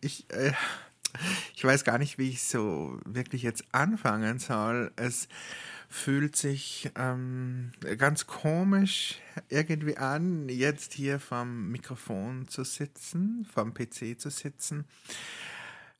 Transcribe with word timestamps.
ich, 0.00 0.30
äh, 0.30 0.52
ich 1.54 1.64
weiß 1.64 1.84
gar 1.84 1.98
nicht, 1.98 2.18
wie 2.18 2.30
ich 2.30 2.42
so 2.42 2.98
wirklich 3.04 3.42
jetzt 3.42 3.64
anfangen 3.72 4.38
soll. 4.38 4.92
Es 4.96 5.28
fühlt 5.88 6.36
sich 6.36 6.90
ähm, 6.94 7.72
ganz 7.98 8.26
komisch 8.26 9.20
irgendwie 9.48 9.96
an, 9.96 10.48
jetzt 10.48 10.92
hier 10.92 11.18
vom 11.18 11.70
Mikrofon 11.70 12.46
zu 12.46 12.62
sitzen, 12.62 13.44
vom 13.52 13.74
PC 13.74 14.18
zu 14.18 14.30
sitzen, 14.30 14.84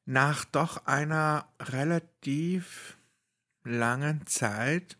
nach 0.06 0.44
doch 0.44 0.86
einer 0.86 1.48
relativ 1.60 2.96
langen 3.64 4.26
Zeit. 4.26 4.96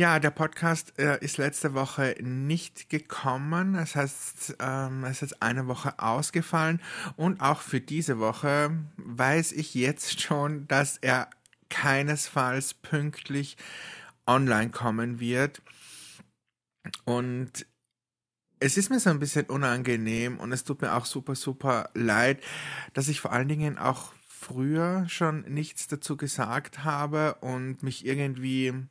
Ja, 0.00 0.18
der 0.18 0.30
Podcast 0.30 0.98
äh, 0.98 1.22
ist 1.22 1.36
letzte 1.36 1.74
Woche 1.74 2.16
nicht 2.22 2.88
gekommen. 2.88 3.74
Das 3.74 3.96
heißt, 3.96 4.56
ähm, 4.58 5.04
es 5.04 5.20
ist 5.20 5.42
eine 5.42 5.66
Woche 5.66 5.98
ausgefallen. 5.98 6.80
Und 7.16 7.42
auch 7.42 7.60
für 7.60 7.82
diese 7.82 8.18
Woche 8.18 8.70
weiß 8.96 9.52
ich 9.52 9.74
jetzt 9.74 10.22
schon, 10.22 10.66
dass 10.68 10.96
er 10.96 11.28
keinesfalls 11.68 12.72
pünktlich 12.72 13.58
online 14.26 14.70
kommen 14.70 15.20
wird. 15.20 15.60
Und 17.04 17.66
es 18.58 18.78
ist 18.78 18.88
mir 18.88 19.00
so 19.00 19.10
ein 19.10 19.18
bisschen 19.18 19.50
unangenehm 19.50 20.40
und 20.40 20.50
es 20.52 20.64
tut 20.64 20.80
mir 20.80 20.94
auch 20.94 21.04
super, 21.04 21.34
super 21.34 21.90
leid, 21.92 22.42
dass 22.94 23.08
ich 23.08 23.20
vor 23.20 23.32
allen 23.32 23.48
Dingen 23.48 23.76
auch 23.76 24.14
früher 24.26 25.06
schon 25.10 25.42
nichts 25.42 25.88
dazu 25.88 26.16
gesagt 26.16 26.84
habe 26.84 27.34
und 27.42 27.82
mich 27.82 28.06
irgendwie 28.06 28.88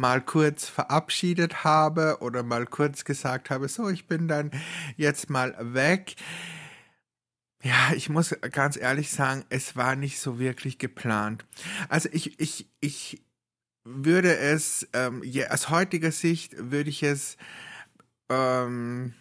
mal 0.00 0.22
kurz 0.22 0.66
verabschiedet 0.66 1.62
habe 1.62 2.18
oder 2.20 2.42
mal 2.42 2.66
kurz 2.66 3.04
gesagt 3.04 3.50
habe, 3.50 3.68
so, 3.68 3.88
ich 3.88 4.06
bin 4.06 4.26
dann 4.26 4.50
jetzt 4.96 5.28
mal 5.30 5.54
weg. 5.60 6.16
Ja, 7.62 7.92
ich 7.94 8.08
muss 8.08 8.34
ganz 8.52 8.78
ehrlich 8.78 9.10
sagen, 9.10 9.44
es 9.50 9.76
war 9.76 9.94
nicht 9.94 10.18
so 10.18 10.38
wirklich 10.38 10.78
geplant. 10.78 11.44
Also 11.90 12.08
ich, 12.10 12.40
ich, 12.40 12.70
ich 12.80 13.22
würde 13.84 14.36
es, 14.36 14.88
ähm, 14.94 15.22
ja, 15.22 15.50
aus 15.50 15.68
heutiger 15.68 16.10
Sicht 16.10 16.54
würde 16.56 16.88
ich 16.88 17.02
es 17.02 17.36
ähm, 18.30 19.12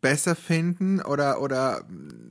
besser 0.00 0.36
finden 0.36 1.00
oder, 1.00 1.40
oder 1.40 1.84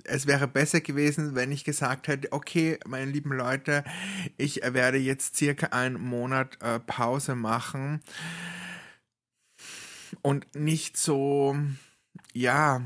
es 0.04 0.28
wäre 0.28 0.48
besser 0.48 0.82
gewesen, 0.82 1.36
wenn 1.36 1.52
ich 1.52 1.64
gesagt 1.64 2.08
hätte, 2.08 2.32
okay, 2.32 2.80
meine 2.88 3.12
lieben 3.12 3.32
Leute, 3.32 3.84
ich 4.38 4.62
werde 4.64 4.98
jetzt 4.98 5.36
circa 5.36 5.68
einen 5.68 6.00
Monat 6.00 6.58
äh, 6.62 6.80
Pause 6.80 7.36
machen 7.36 8.02
und 10.22 10.56
nicht 10.56 10.98
so, 10.98 11.56
ja, 12.34 12.82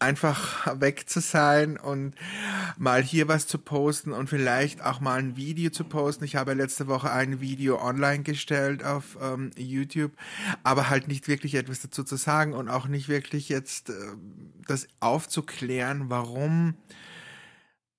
einfach 0.00 0.80
weg 0.80 1.08
zu 1.08 1.20
sein 1.20 1.76
und 1.76 2.14
mal 2.78 3.02
hier 3.02 3.28
was 3.28 3.46
zu 3.46 3.58
posten 3.58 4.12
und 4.12 4.28
vielleicht 4.28 4.82
auch 4.82 5.00
mal 5.00 5.18
ein 5.18 5.36
Video 5.36 5.70
zu 5.70 5.84
posten. 5.84 6.24
Ich 6.24 6.36
habe 6.36 6.54
letzte 6.54 6.88
Woche 6.88 7.12
ein 7.12 7.40
Video 7.40 7.80
online 7.80 8.22
gestellt 8.22 8.82
auf 8.82 9.18
ähm, 9.20 9.50
YouTube, 9.56 10.12
aber 10.62 10.88
halt 10.88 11.06
nicht 11.06 11.28
wirklich 11.28 11.54
etwas 11.54 11.80
dazu 11.80 12.02
zu 12.02 12.16
sagen 12.16 12.54
und 12.54 12.68
auch 12.68 12.88
nicht 12.88 13.08
wirklich 13.08 13.50
jetzt 13.50 13.90
äh, 13.90 13.94
das 14.66 14.88
aufzuklären, 15.00 16.08
warum 16.08 16.74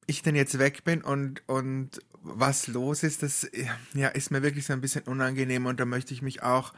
ich 0.07 0.23
denn 0.23 0.35
jetzt 0.35 0.57
weg 0.57 0.83
bin 0.83 1.01
und, 1.03 1.47
und 1.47 2.01
was 2.23 2.67
los 2.67 3.03
ist, 3.03 3.21
das 3.21 3.49
ja, 3.93 4.07
ist 4.07 4.31
mir 4.31 4.41
wirklich 4.41 4.65
so 4.65 4.73
ein 4.73 4.81
bisschen 4.81 5.03
unangenehm 5.03 5.67
und 5.67 5.79
da 5.79 5.85
möchte 5.85 6.13
ich 6.15 6.23
mich 6.23 6.41
auch 6.41 6.73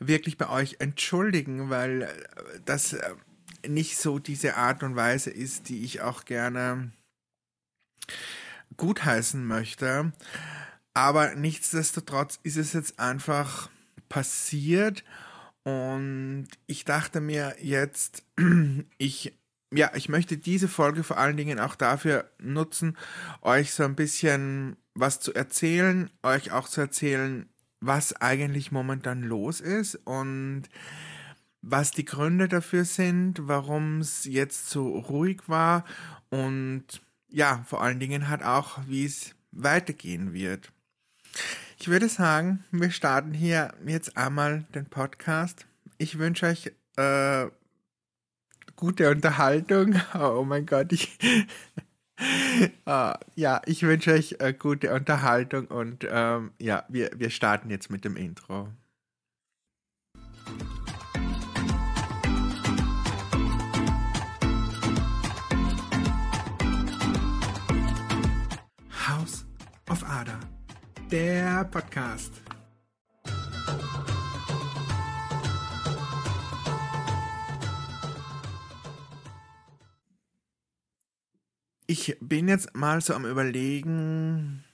wirklich 0.00 0.36
bei 0.36 0.48
euch 0.48 0.76
entschuldigen, 0.80 1.70
weil 1.70 2.02
äh, 2.02 2.08
das 2.64 2.92
äh, 2.94 3.14
nicht 3.66 3.98
so 3.98 4.18
diese 4.18 4.56
Art 4.56 4.82
und 4.82 4.96
Weise 4.96 5.30
ist, 5.30 5.68
die 5.68 5.84
ich 5.84 6.00
auch 6.00 6.24
gerne 6.24 6.92
gutheißen 8.76 9.44
möchte. 9.44 10.12
Aber 10.94 11.34
nichtsdestotrotz 11.34 12.38
ist 12.42 12.56
es 12.56 12.72
jetzt 12.72 12.98
einfach 12.98 13.70
passiert 14.08 15.04
und 15.64 16.48
ich 16.66 16.84
dachte 16.84 17.20
mir 17.20 17.56
jetzt, 17.60 18.24
ich 18.98 19.32
ja, 19.74 19.90
ich 19.94 20.10
möchte 20.10 20.36
diese 20.36 20.68
Folge 20.68 21.02
vor 21.02 21.16
allen 21.16 21.38
Dingen 21.38 21.58
auch 21.58 21.74
dafür 21.74 22.30
nutzen, 22.38 22.98
euch 23.40 23.72
so 23.72 23.84
ein 23.84 23.96
bisschen 23.96 24.76
was 24.94 25.18
zu 25.20 25.32
erzählen, 25.32 26.10
euch 26.22 26.52
auch 26.52 26.68
zu 26.68 26.82
erzählen, 26.82 27.48
was 27.80 28.14
eigentlich 28.20 28.70
momentan 28.70 29.22
los 29.22 29.60
ist 29.60 29.94
und 30.04 30.64
was 31.62 31.92
die 31.92 32.04
Gründe 32.04 32.48
dafür 32.48 32.84
sind, 32.84 33.46
warum 33.48 34.00
es 34.00 34.24
jetzt 34.24 34.68
so 34.68 34.98
ruhig 34.98 35.48
war 35.48 35.84
und 36.30 36.84
ja, 37.28 37.64
vor 37.66 37.82
allen 37.82 38.00
Dingen 38.00 38.28
halt 38.28 38.42
auch, 38.42 38.80
wie 38.86 39.04
es 39.04 39.34
weitergehen 39.52 40.32
wird. 40.32 40.70
Ich 41.78 41.88
würde 41.88 42.08
sagen, 42.08 42.64
wir 42.70 42.90
starten 42.90 43.32
hier 43.32 43.74
jetzt 43.86 44.16
einmal 44.16 44.64
den 44.74 44.86
Podcast. 44.86 45.66
Ich 45.98 46.18
wünsche 46.18 46.46
euch 46.46 46.72
äh, 46.96 47.46
gute 48.76 49.10
Unterhaltung. 49.10 49.94
Oh 50.14 50.44
mein 50.44 50.66
Gott, 50.66 50.92
ich. 50.92 51.18
uh, 52.86 53.14
ja, 53.34 53.62
ich 53.66 53.82
wünsche 53.82 54.12
euch 54.12 54.36
äh, 54.38 54.52
gute 54.52 54.92
Unterhaltung 54.94 55.66
und 55.66 56.06
ähm, 56.08 56.52
ja, 56.58 56.84
wir, 56.88 57.10
wir 57.16 57.30
starten 57.30 57.70
jetzt 57.70 57.90
mit 57.90 58.04
dem 58.04 58.16
Intro. 58.16 58.68
Auf 69.92 70.08
Ada, 70.08 70.40
der 71.10 71.64
Podcast. 71.64 72.32
Ich 81.86 82.16
bin 82.22 82.48
jetzt 82.48 82.74
mal 82.74 83.02
so 83.02 83.12
am 83.12 83.26
Überlegen, 83.26 84.64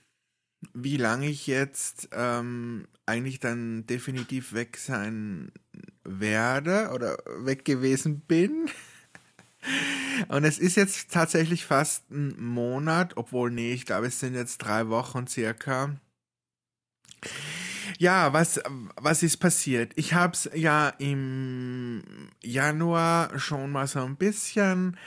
wie 0.73 0.95
lange 0.95 1.27
ich 1.27 1.47
jetzt 1.47 2.07
ähm, 2.13 2.87
eigentlich 3.05 3.41
dann 3.41 3.85
definitiv 3.87 4.53
weg 4.53 4.77
sein 4.77 5.51
werde 6.05 6.91
oder 6.93 7.17
weg 7.39 7.65
gewesen 7.65 8.21
bin. 8.21 8.69
Und 10.27 10.43
es 10.43 10.59
ist 10.59 10.75
jetzt 10.75 11.11
tatsächlich 11.11 11.65
fast 11.65 12.09
ein 12.11 12.41
Monat, 12.41 13.17
obwohl, 13.17 13.51
nee, 13.51 13.73
ich 13.73 13.85
glaube, 13.85 14.07
es 14.07 14.19
sind 14.19 14.35
jetzt 14.35 14.59
drei 14.59 14.89
Wochen 14.89 15.27
circa. 15.27 15.95
Ja, 17.97 18.31
was, 18.33 18.61
was 18.95 19.23
ist 19.23 19.37
passiert? 19.37 19.93
Ich 19.95 20.13
habe 20.13 20.33
es 20.33 20.49
ja 20.53 20.89
im 20.99 22.03
Januar 22.41 23.37
schon 23.39 23.71
mal 23.71 23.87
so 23.87 23.99
ein 23.99 24.15
bisschen 24.15 24.97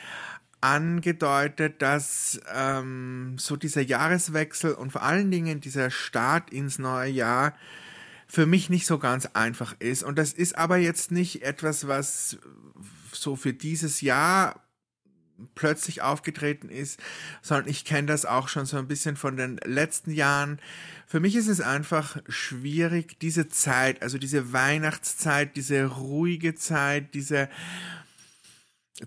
angedeutet, 0.60 1.82
dass 1.82 2.40
ähm, 2.54 3.36
so 3.38 3.56
dieser 3.56 3.82
Jahreswechsel 3.82 4.74
und 4.74 4.92
vor 4.92 5.02
allen 5.02 5.30
Dingen 5.30 5.60
dieser 5.60 5.90
Start 5.90 6.50
ins 6.50 6.78
neue 6.78 7.10
Jahr 7.10 7.54
für 8.32 8.46
mich 8.46 8.70
nicht 8.70 8.86
so 8.86 8.98
ganz 8.98 9.26
einfach 9.34 9.76
ist. 9.78 10.02
Und 10.02 10.16
das 10.16 10.32
ist 10.32 10.56
aber 10.56 10.78
jetzt 10.78 11.10
nicht 11.10 11.42
etwas, 11.42 11.86
was 11.86 12.38
so 13.12 13.36
für 13.36 13.52
dieses 13.52 14.00
Jahr 14.00 14.66
plötzlich 15.54 16.00
aufgetreten 16.00 16.70
ist, 16.70 16.98
sondern 17.42 17.68
ich 17.68 17.84
kenne 17.84 18.06
das 18.06 18.24
auch 18.24 18.48
schon 18.48 18.64
so 18.64 18.78
ein 18.78 18.88
bisschen 18.88 19.16
von 19.16 19.36
den 19.36 19.58
letzten 19.66 20.12
Jahren. 20.12 20.60
Für 21.06 21.20
mich 21.20 21.36
ist 21.36 21.48
es 21.48 21.60
einfach 21.60 22.22
schwierig, 22.26 23.20
diese 23.20 23.50
Zeit, 23.50 24.00
also 24.00 24.16
diese 24.16 24.54
Weihnachtszeit, 24.54 25.54
diese 25.54 25.84
ruhige 25.84 26.54
Zeit, 26.54 27.12
diese 27.12 27.50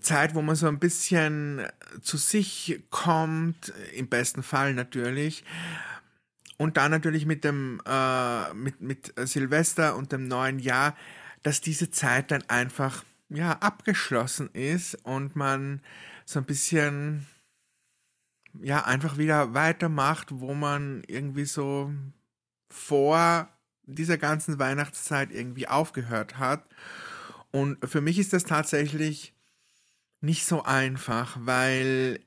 Zeit, 0.00 0.36
wo 0.36 0.42
man 0.42 0.54
so 0.54 0.68
ein 0.68 0.78
bisschen 0.78 1.66
zu 2.00 2.16
sich 2.16 2.80
kommt, 2.90 3.72
im 3.92 4.06
besten 4.06 4.44
Fall 4.44 4.72
natürlich, 4.72 5.42
und 6.58 6.76
dann 6.76 6.90
natürlich 6.90 7.26
mit 7.26 7.44
dem 7.44 7.80
äh, 7.86 8.54
mit 8.54 8.80
mit 8.80 9.12
Silvester 9.16 9.96
und 9.96 10.12
dem 10.12 10.28
neuen 10.28 10.58
Jahr, 10.58 10.96
dass 11.42 11.60
diese 11.60 11.90
Zeit 11.90 12.30
dann 12.30 12.42
einfach 12.48 13.04
ja, 13.28 13.52
abgeschlossen 13.52 14.50
ist 14.52 14.94
und 15.04 15.36
man 15.36 15.80
so 16.24 16.40
ein 16.40 16.44
bisschen, 16.44 17.26
ja, 18.60 18.84
einfach 18.84 19.18
wieder 19.18 19.54
weitermacht, 19.54 20.28
wo 20.30 20.54
man 20.54 21.02
irgendwie 21.06 21.44
so 21.44 21.92
vor 22.68 23.48
dieser 23.84 24.18
ganzen 24.18 24.58
Weihnachtszeit 24.58 25.30
irgendwie 25.32 25.68
aufgehört 25.68 26.38
hat. 26.38 26.64
Und 27.52 27.78
für 27.88 28.00
mich 28.00 28.18
ist 28.18 28.32
das 28.32 28.44
tatsächlich 28.44 29.32
nicht 30.20 30.46
so 30.46 30.64
einfach, 30.64 31.36
weil 31.40 32.20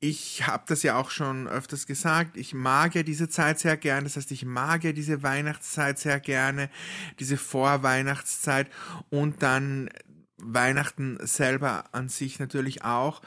ich 0.00 0.46
habe 0.46 0.64
das 0.66 0.82
ja 0.82 0.96
auch 0.96 1.10
schon 1.10 1.48
öfters 1.48 1.86
gesagt, 1.86 2.36
ich 2.36 2.54
mag 2.54 2.94
ja 2.94 3.02
diese 3.02 3.28
Zeit 3.28 3.58
sehr 3.58 3.76
gerne, 3.76 4.04
das 4.04 4.16
heißt, 4.16 4.30
ich 4.30 4.44
mag 4.44 4.84
ja 4.84 4.92
diese 4.92 5.22
Weihnachtszeit 5.22 5.98
sehr 5.98 6.20
gerne, 6.20 6.70
diese 7.18 7.36
Vorweihnachtszeit 7.36 8.70
und 9.10 9.42
dann 9.42 9.90
Weihnachten 10.36 11.18
selber 11.26 11.86
an 11.92 12.08
sich 12.08 12.38
natürlich 12.38 12.84
auch. 12.84 13.22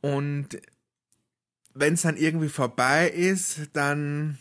Und 0.00 0.60
wenn 1.74 1.94
es 1.94 2.02
dann 2.02 2.16
irgendwie 2.16 2.48
vorbei 2.48 3.08
ist, 3.08 3.70
dann 3.74 4.38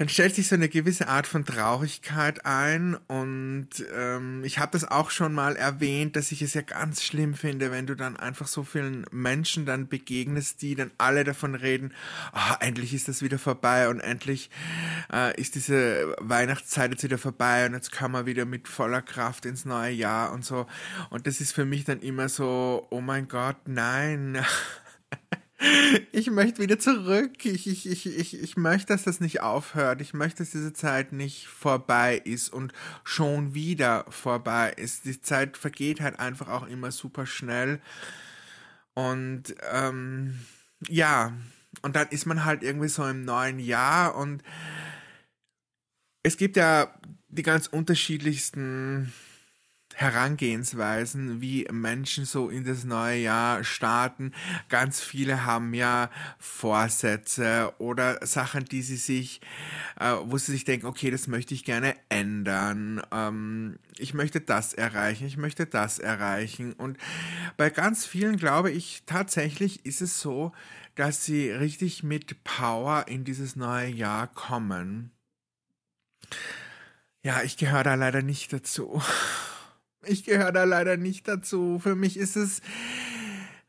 dann 0.00 0.08
stellt 0.08 0.34
sich 0.34 0.48
so 0.48 0.54
eine 0.54 0.70
gewisse 0.70 1.08
Art 1.08 1.26
von 1.26 1.44
Traurigkeit 1.44 2.46
ein 2.46 2.94
und 3.06 3.68
ähm, 3.94 4.42
ich 4.44 4.58
habe 4.58 4.72
das 4.72 4.90
auch 4.90 5.10
schon 5.10 5.34
mal 5.34 5.56
erwähnt, 5.56 6.16
dass 6.16 6.32
ich 6.32 6.40
es 6.40 6.54
ja 6.54 6.62
ganz 6.62 7.02
schlimm 7.02 7.34
finde, 7.34 7.70
wenn 7.70 7.86
du 7.86 7.94
dann 7.94 8.16
einfach 8.16 8.46
so 8.46 8.64
vielen 8.64 9.04
Menschen 9.10 9.66
dann 9.66 9.88
begegnest, 9.88 10.62
die 10.62 10.74
dann 10.74 10.90
alle 10.96 11.22
davon 11.22 11.54
reden, 11.54 11.92
oh, 12.32 12.54
endlich 12.60 12.94
ist 12.94 13.08
das 13.08 13.20
wieder 13.20 13.38
vorbei 13.38 13.90
und 13.90 14.00
endlich 14.00 14.48
äh, 15.12 15.38
ist 15.38 15.54
diese 15.54 16.16
Weihnachtszeit 16.18 16.92
jetzt 16.92 17.02
wieder 17.02 17.18
vorbei 17.18 17.66
und 17.66 17.74
jetzt 17.74 17.92
kann 17.92 18.10
man 18.10 18.24
wieder 18.24 18.46
mit 18.46 18.68
voller 18.68 19.02
Kraft 19.02 19.44
ins 19.44 19.66
neue 19.66 19.92
Jahr 19.92 20.32
und 20.32 20.46
so 20.46 20.66
und 21.10 21.26
das 21.26 21.42
ist 21.42 21.52
für 21.52 21.66
mich 21.66 21.84
dann 21.84 22.00
immer 22.00 22.30
so, 22.30 22.86
oh 22.88 23.02
mein 23.02 23.28
Gott, 23.28 23.56
nein. 23.66 24.42
Ich 26.12 26.30
möchte 26.30 26.62
wieder 26.62 26.78
zurück. 26.78 27.44
Ich, 27.44 27.66
ich, 27.66 27.86
ich, 27.86 28.06
ich, 28.06 28.40
ich 28.40 28.56
möchte, 28.56 28.94
dass 28.94 29.02
das 29.02 29.20
nicht 29.20 29.42
aufhört. 29.42 30.00
Ich 30.00 30.14
möchte, 30.14 30.38
dass 30.38 30.50
diese 30.50 30.72
Zeit 30.72 31.12
nicht 31.12 31.48
vorbei 31.48 32.16
ist 32.16 32.50
und 32.50 32.72
schon 33.04 33.52
wieder 33.52 34.06
vorbei 34.08 34.72
ist. 34.76 35.04
Die 35.04 35.20
Zeit 35.20 35.58
vergeht 35.58 36.00
halt 36.00 36.18
einfach 36.18 36.48
auch 36.48 36.66
immer 36.66 36.90
super 36.92 37.26
schnell. 37.26 37.80
Und 38.94 39.54
ähm, 39.70 40.40
ja, 40.88 41.34
und 41.82 41.94
dann 41.94 42.08
ist 42.08 42.26
man 42.26 42.44
halt 42.44 42.62
irgendwie 42.62 42.88
so 42.88 43.06
im 43.06 43.24
neuen 43.24 43.58
Jahr 43.58 44.16
und 44.16 44.42
es 46.22 46.36
gibt 46.36 46.56
ja 46.56 46.94
die 47.28 47.42
ganz 47.42 47.66
unterschiedlichsten 47.66 49.12
Herangehensweisen, 50.00 51.42
wie 51.42 51.66
Menschen 51.70 52.24
so 52.24 52.48
in 52.48 52.64
das 52.64 52.84
neue 52.84 53.18
Jahr 53.18 53.64
starten. 53.64 54.32
Ganz 54.70 55.02
viele 55.02 55.44
haben 55.44 55.74
ja 55.74 56.08
Vorsätze 56.38 57.74
oder 57.76 58.26
Sachen, 58.26 58.64
die 58.64 58.80
sie 58.80 58.96
sich, 58.96 59.42
äh, 60.00 60.14
wo 60.24 60.38
sie 60.38 60.52
sich 60.52 60.64
denken, 60.64 60.86
okay, 60.86 61.10
das 61.10 61.26
möchte 61.26 61.52
ich 61.52 61.64
gerne 61.64 61.96
ändern. 62.08 63.02
Ähm, 63.12 63.78
ich 63.98 64.14
möchte 64.14 64.40
das 64.40 64.72
erreichen, 64.72 65.26
ich 65.26 65.36
möchte 65.36 65.66
das 65.66 65.98
erreichen. 65.98 66.72
Und 66.72 66.96
bei 67.58 67.68
ganz 67.68 68.06
vielen 68.06 68.38
glaube 68.38 68.70
ich 68.70 69.02
tatsächlich 69.04 69.84
ist 69.84 70.00
es 70.00 70.18
so, 70.18 70.52
dass 70.94 71.26
sie 71.26 71.50
richtig 71.50 72.02
mit 72.02 72.42
Power 72.42 73.04
in 73.06 73.24
dieses 73.24 73.54
neue 73.54 73.88
Jahr 73.88 74.28
kommen. 74.28 75.10
Ja, 77.22 77.42
ich 77.42 77.58
gehöre 77.58 77.84
da 77.84 77.96
leider 77.96 78.22
nicht 78.22 78.50
dazu. 78.54 79.02
Ich 80.04 80.24
gehöre 80.24 80.52
da 80.52 80.64
leider 80.64 80.96
nicht 80.96 81.28
dazu. 81.28 81.78
Für 81.78 81.94
mich 81.94 82.16
ist 82.16 82.36
es, 82.36 82.62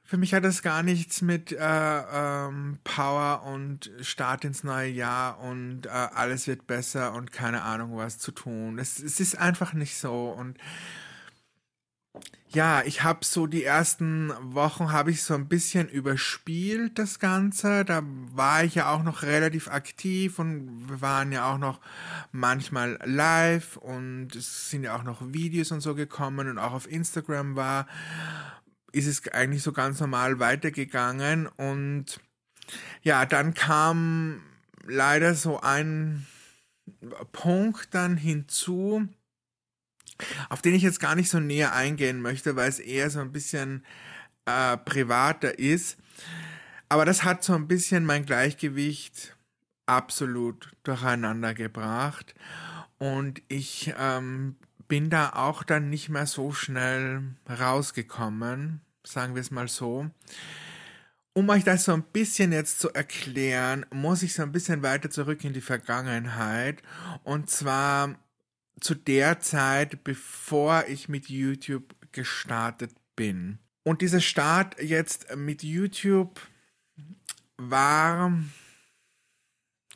für 0.03 0.17
mich 0.17 0.33
hat 0.33 0.45
es 0.45 0.61
gar 0.61 0.81
nichts 0.81 1.21
mit 1.21 1.51
äh, 1.51 1.57
ähm, 1.59 2.79
Power 2.83 3.43
und 3.43 3.91
Start 4.01 4.45
ins 4.45 4.63
neue 4.63 4.89
Jahr 4.89 5.39
und 5.41 5.87
äh, 5.87 5.89
alles 5.89 6.47
wird 6.47 6.67
besser 6.67 7.13
und 7.13 7.31
keine 7.33 7.63
Ahnung 7.63 7.97
was 7.97 8.17
zu 8.17 8.31
tun. 8.31 8.79
Es, 8.79 8.99
es 8.99 9.19
ist 9.19 9.37
einfach 9.37 9.73
nicht 9.73 9.97
so 9.97 10.29
und 10.29 10.57
ja, 12.53 12.83
ich 12.83 13.03
habe 13.03 13.23
so 13.23 13.47
die 13.47 13.63
ersten 13.63 14.33
Wochen 14.41 14.91
habe 14.91 15.11
ich 15.11 15.23
so 15.23 15.33
ein 15.33 15.47
bisschen 15.47 15.87
überspielt 15.87 16.99
das 16.99 17.19
Ganze. 17.19 17.85
Da 17.85 18.01
war 18.03 18.65
ich 18.65 18.75
ja 18.75 18.91
auch 18.91 19.03
noch 19.03 19.21
relativ 19.23 19.69
aktiv 19.69 20.37
und 20.37 20.89
wir 20.89 20.99
waren 20.99 21.31
ja 21.31 21.49
auch 21.49 21.57
noch 21.57 21.79
manchmal 22.33 22.99
live 23.05 23.77
und 23.77 24.35
es 24.35 24.69
sind 24.69 24.83
ja 24.83 24.97
auch 24.97 25.03
noch 25.03 25.21
Videos 25.33 25.71
und 25.71 25.79
so 25.79 25.95
gekommen 25.95 26.49
und 26.49 26.57
auch 26.57 26.73
auf 26.73 26.91
Instagram 26.91 27.55
war, 27.55 27.87
ist 28.91 29.07
es 29.07 29.25
eigentlich 29.29 29.63
so 29.63 29.71
ganz 29.71 30.01
normal 30.01 30.39
weitergegangen 30.39 31.47
und 31.47 32.19
ja, 33.01 33.25
dann 33.25 33.53
kam 33.53 34.41
leider 34.85 35.35
so 35.35 35.61
ein 35.61 36.25
Punkt 37.31 37.93
dann 37.93 38.17
hinzu, 38.17 39.07
auf 40.49 40.61
den 40.61 40.73
ich 40.73 40.83
jetzt 40.83 40.99
gar 40.99 41.15
nicht 41.15 41.29
so 41.29 41.39
näher 41.39 41.73
eingehen 41.73 42.21
möchte, 42.21 42.55
weil 42.55 42.69
es 42.69 42.79
eher 42.79 43.09
so 43.09 43.19
ein 43.19 43.31
bisschen 43.31 43.85
äh, 44.45 44.77
privater 44.77 45.57
ist. 45.59 45.97
Aber 46.89 47.05
das 47.05 47.23
hat 47.23 47.43
so 47.43 47.53
ein 47.53 47.67
bisschen 47.67 48.05
mein 48.05 48.25
Gleichgewicht 48.25 49.35
absolut 49.85 50.71
durcheinander 50.83 51.53
gebracht. 51.53 52.35
Und 52.97 53.41
ich 53.47 53.93
ähm, 53.97 54.57
bin 54.87 55.09
da 55.09 55.29
auch 55.29 55.63
dann 55.63 55.89
nicht 55.89 56.09
mehr 56.09 56.27
so 56.27 56.51
schnell 56.51 57.23
rausgekommen, 57.49 58.81
sagen 59.05 59.35
wir 59.35 59.41
es 59.41 59.51
mal 59.51 59.67
so. 59.67 60.09
Um 61.33 61.47
euch 61.47 61.63
das 61.63 61.85
so 61.85 61.93
ein 61.93 62.03
bisschen 62.03 62.51
jetzt 62.51 62.81
zu 62.81 62.93
erklären, 62.93 63.85
muss 63.89 64.21
ich 64.21 64.33
so 64.33 64.41
ein 64.41 64.51
bisschen 64.51 64.83
weiter 64.83 65.09
zurück 65.09 65.45
in 65.45 65.53
die 65.53 65.61
Vergangenheit. 65.61 66.83
Und 67.23 67.49
zwar 67.49 68.15
zu 68.79 68.95
der 68.95 69.39
Zeit, 69.39 70.03
bevor 70.03 70.85
ich 70.87 71.09
mit 71.09 71.29
YouTube 71.29 71.95
gestartet 72.11 72.91
bin. 73.15 73.59
Und 73.83 74.01
dieser 74.01 74.21
Start 74.21 74.81
jetzt 74.81 75.35
mit 75.35 75.63
YouTube 75.63 76.39
war, 77.57 78.33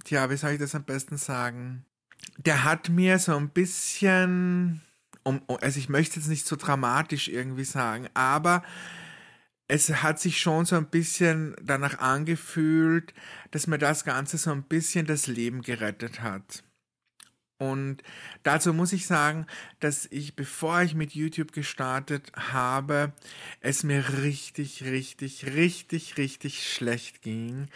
tja, 0.03 0.29
wie 0.29 0.37
soll 0.37 0.51
ich 0.51 0.59
das 0.59 0.75
am 0.75 0.83
besten 0.83 1.17
sagen? 1.17 1.85
Der 2.37 2.63
hat 2.63 2.89
mir 2.89 3.19
so 3.19 3.35
ein 3.35 3.49
bisschen, 3.49 4.81
um, 5.23 5.41
also 5.47 5.79
ich 5.79 5.89
möchte 5.89 6.19
jetzt 6.19 6.29
nicht 6.29 6.47
so 6.47 6.55
dramatisch 6.55 7.27
irgendwie 7.27 7.63
sagen, 7.63 8.09
aber 8.13 8.63
es 9.67 9.89
hat 9.89 10.19
sich 10.19 10.39
schon 10.39 10.65
so 10.65 10.75
ein 10.75 10.89
bisschen 10.89 11.55
danach 11.61 11.99
angefühlt, 11.99 13.13
dass 13.51 13.67
mir 13.67 13.79
das 13.79 14.03
Ganze 14.03 14.37
so 14.37 14.51
ein 14.51 14.63
bisschen 14.63 15.05
das 15.05 15.27
Leben 15.27 15.61
gerettet 15.61 16.21
hat. 16.21 16.63
Und 17.57 18.03
dazu 18.43 18.73
muss 18.73 18.91
ich 18.91 19.07
sagen, 19.07 19.47
dass 19.79 20.07
ich, 20.11 20.35
bevor 20.35 20.81
ich 20.81 20.93
mit 20.93 21.13
YouTube 21.13 21.53
gestartet 21.53 22.31
habe, 22.35 23.13
es 23.61 23.83
mir 23.83 24.03
richtig, 24.21 24.83
richtig, 24.83 25.45
richtig, 25.45 26.17
richtig 26.17 26.69
schlecht 26.69 27.21
ging. 27.21 27.67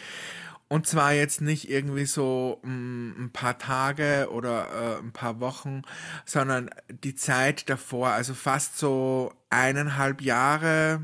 Und 0.67 0.85
zwar 0.85 1.13
jetzt 1.13 1.41
nicht 1.41 1.69
irgendwie 1.69 2.05
so 2.05 2.59
mm, 2.63 3.25
ein 3.25 3.29
paar 3.31 3.57
Tage 3.57 4.29
oder 4.31 4.97
äh, 4.97 4.99
ein 4.99 5.13
paar 5.13 5.39
Wochen, 5.39 5.81
sondern 6.25 6.69
die 6.89 7.15
Zeit 7.15 7.69
davor, 7.69 8.09
also 8.09 8.35
fast 8.35 8.77
so 8.77 9.33
eineinhalb 9.49 10.21
Jahre, 10.21 11.01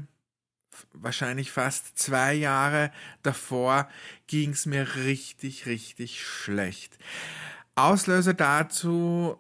wahrscheinlich 0.94 1.52
fast 1.52 1.98
zwei 1.98 2.34
Jahre 2.34 2.92
davor, 3.24 3.90
ging 4.28 4.52
es 4.52 4.68
mir 4.68 4.98
richtig, 4.98 5.66
richtig 5.66 6.24
schlecht. 6.24 7.00
Auslöser 7.76 8.34
dazu 8.34 9.38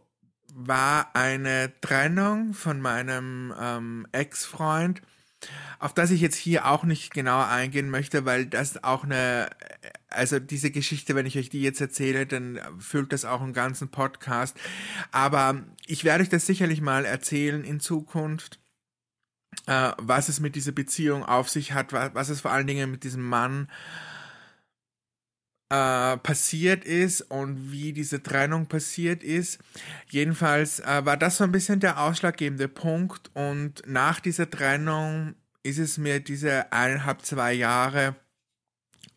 war 0.54 1.15
eine 1.15 1.72
Trennung 1.82 2.54
von 2.54 2.80
meinem 2.82 3.54
ähm, 3.60 4.08
Ex-Freund, 4.12 5.01
auf 5.80 5.94
das 5.94 6.12
ich 6.12 6.22
jetzt 6.22 6.36
hier 6.36 6.65
auch 6.65 6.84
nicht 6.84 7.13
genauer 7.13 7.48
eingehen 7.48 7.89
möchte, 7.89 8.25
weil 8.25 8.46
das 8.46 8.84
auch 8.84 9.04
eine, 9.04 9.50
also 10.10 10.39
diese 10.39 10.72
Geschichte, 10.72 11.15
wenn 11.15 11.25
ich 11.25 11.38
euch 11.38 11.50
die 11.50 11.62
jetzt 11.62 11.82
erzähle, 11.82 12.25
dann 12.25 12.60
füllt 12.80 13.12
das 13.12 13.25
auch 13.25 13.42
einen 13.42 13.54
ganzen 13.54 13.89
Podcast. 13.89 14.58
Aber 15.12 15.62
ich 15.88 16.04
werde 16.06 16.24
euch 16.24 16.30
das 16.30 16.46
sicherlich 16.46 16.82
mal 16.82 17.06
erzählen 17.06 17.63
in 17.63 17.80
Zukunft, 17.82 18.60
äh, 19.68 19.92
was 19.98 20.30
es 20.30 20.39
mit 20.39 20.56
dieser 20.56 20.72
Beziehung 20.72 21.24
auf 21.24 21.50
sich 21.50 21.74
hat, 21.74 21.92
was, 21.92 22.30
es 22.30 22.42
vor 22.42 22.51
allen 22.51 22.68
Dingen 22.68 22.92
mit 22.92 23.04
diesem 23.04 23.24
Mann 23.24 23.68
äh, 23.68 24.14
äh, 25.69 26.17
passiert 26.17 26.86
ist 26.86 27.22
und 27.22 27.72
wie 27.72 27.91
diese 27.93 28.22
Trennung 28.22 28.67
passiert 28.67 29.24
ist. 29.24 29.60
Jedenfalls 30.10 30.79
äh, 30.79 31.05
war 31.05 31.17
das 31.17 31.38
so 31.38 31.43
ein 31.43 31.51
bisschen 31.51 31.79
der 31.79 32.00
ausschlaggebende 32.00 32.67
Punkt 32.67 33.31
und 33.34 33.81
nach 33.88 34.19
dieser 34.19 34.50
Trennung 34.50 35.36
ist 35.63 35.79
es 35.79 35.98
mir 35.98 36.19
diese 36.19 36.72
eineinhalb, 36.72 37.24
zwei 37.24 37.53
Jahre 37.53 38.15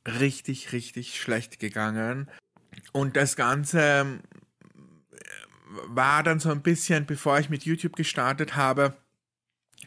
richtig, 0.07 0.73
richtig 0.73 1.21
schlecht 1.21 1.59
gegangen. 1.59 2.31
Und 2.93 3.17
das 3.17 3.37
Ganze 3.37 3.81
äh, 3.91 5.19
war 5.89 6.23
dann 6.23 6.41
so 6.41 6.51
ein 6.51 6.63
bisschen, 6.63 7.05
bevor 7.05 7.39
ich 7.39 7.51
mit 7.51 7.65
YouTube 7.65 7.97
gestartet 7.97 8.57
habe, 8.57 8.97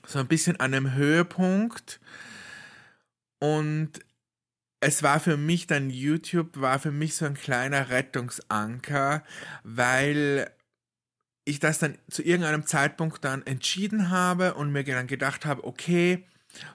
so 0.06 0.20
ein 0.20 0.28
bisschen 0.28 0.60
an 0.60 0.74
einem 0.74 0.94
Höhepunkt. 0.94 2.00
Und 3.40 4.00
es 4.82 5.04
war 5.04 5.20
für 5.20 5.38
mich 5.38 5.68
dann 5.68 5.90
YouTube, 5.90 6.60
war 6.60 6.80
für 6.80 6.92
mich 6.92 7.16
so 7.16 7.26
ein 7.26 7.36
kleiner 7.36 7.90
Rettungsanker, 7.90 9.24
weil 9.64 10.52
ich 11.46 11.60
das 11.60 11.80
dann 11.80 11.98
zu 12.10 12.24
irgendeinem 12.24 12.66
Zeitpunkt 12.66 13.24
dann 13.24 13.46
entschieden 13.46 14.10
habe 14.10 14.56
und 14.56 14.72
mir 14.72 14.84
dann 14.84 15.08
gedacht 15.08 15.46
habe, 15.46 15.64
okay, 15.64 16.26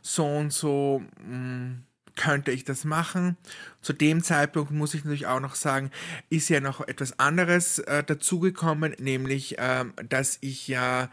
so 0.03 0.25
und 0.25 0.53
so 0.53 1.03
mh, 1.21 1.27
hm, 1.27 1.86
könnte 2.17 2.51
ich 2.51 2.65
das 2.65 2.85
machen. 2.85 3.37
Zu 3.83 3.93
dem 3.93 4.23
Zeitpunkt 4.25 4.73
muss 4.73 4.95
ich 4.95 5.05
natürlich 5.05 5.27
auch 5.27 5.41
noch 5.41 5.55
sagen, 5.55 5.91
ist 6.29 6.49
ja 6.49 6.61
noch 6.61 6.81
etwas 6.89 7.19
anderes 7.21 7.79
äh, 7.79 8.03
dazugekommen, 8.03 8.97
nämlich, 8.99 9.57
ähm, 9.59 9.93
dass 10.09 10.39
ich 10.41 10.67
ja 10.67 11.09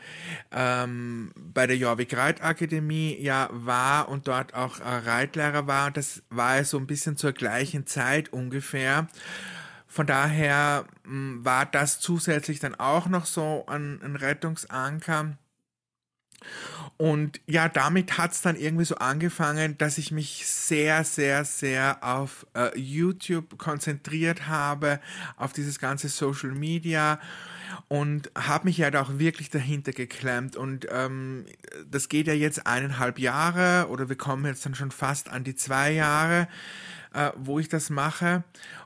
ähm, 0.52 1.32
bei 1.36 1.68
der 1.68 1.78
Jorvik 1.78 2.16
Reitakademie 2.16 3.18
ja 3.22 3.50
war 3.52 4.10
und 4.10 4.28
dort 4.28 4.54
auch 4.56 4.80
äh, 4.80 4.84
Reitlehrer 4.84 5.68
war. 5.68 5.92
Das 5.92 6.24
war 6.30 6.58
ja 6.58 6.64
so 6.64 6.78
ein 6.78 6.88
bisschen 6.88 7.18
zur 7.18 7.34
gleichen 7.34 7.86
Zeit 7.86 8.34
ungefähr. 8.34 9.08
Von 9.88 10.08
daher 10.08 10.86
mh, 11.04 11.46
war 11.46 11.68
das 11.68 12.00
zusätzlich 12.00 12.60
dann 12.60 12.74
auch 12.74 13.08
noch 13.08 13.28
so 13.28 13.66
ein, 13.68 14.02
ein 14.02 14.16
Rettungsanker. 14.16 15.38
Und 16.98 17.42
ja, 17.48 17.70
damit 17.70 18.18
hat 18.18 18.32
es 18.32 18.42
dann 18.42 18.56
irgendwie 18.56 18.86
so 18.86 18.96
angefangen, 18.96 19.78
dass 19.78 19.98
ich 19.98 20.12
mich 20.12 20.46
sehr, 20.48 21.04
sehr, 21.04 21.44
sehr 21.44 21.98
auf 22.02 22.46
äh, 22.54 22.78
YouTube 22.80 23.58
konzentriert 23.58 24.48
habe, 24.48 25.00
auf 25.38 25.54
dieses 25.54 25.80
ganze 25.80 26.08
Social 26.08 26.52
Media 26.52 27.20
und 27.88 28.32
habe 28.36 28.66
mich 28.66 28.78
ja 28.78 28.86
halt 28.86 28.96
auch 28.96 29.18
wirklich 29.18 29.50
dahinter 29.50 29.92
geklemmt. 29.92 30.56
Und 30.56 30.88
ähm, 30.92 31.46
das 31.90 32.10
geht 32.10 32.28
ja 32.28 32.34
jetzt 32.34 32.66
eineinhalb 32.68 33.20
Jahre 33.20 33.88
oder 33.90 34.10
wir 34.10 34.16
kommen 34.16 34.46
jetzt 34.46 34.66
dann 34.66 34.76
schon 34.76 34.92
fast 34.92 35.30
an 35.30 35.44
die 35.44 35.56
zwei 35.56 35.92
Jahre, 35.92 36.48
äh, 37.14 37.32
wo 37.36 37.60
ich 37.60 37.70
das 37.70 37.90
mache. 37.90 38.44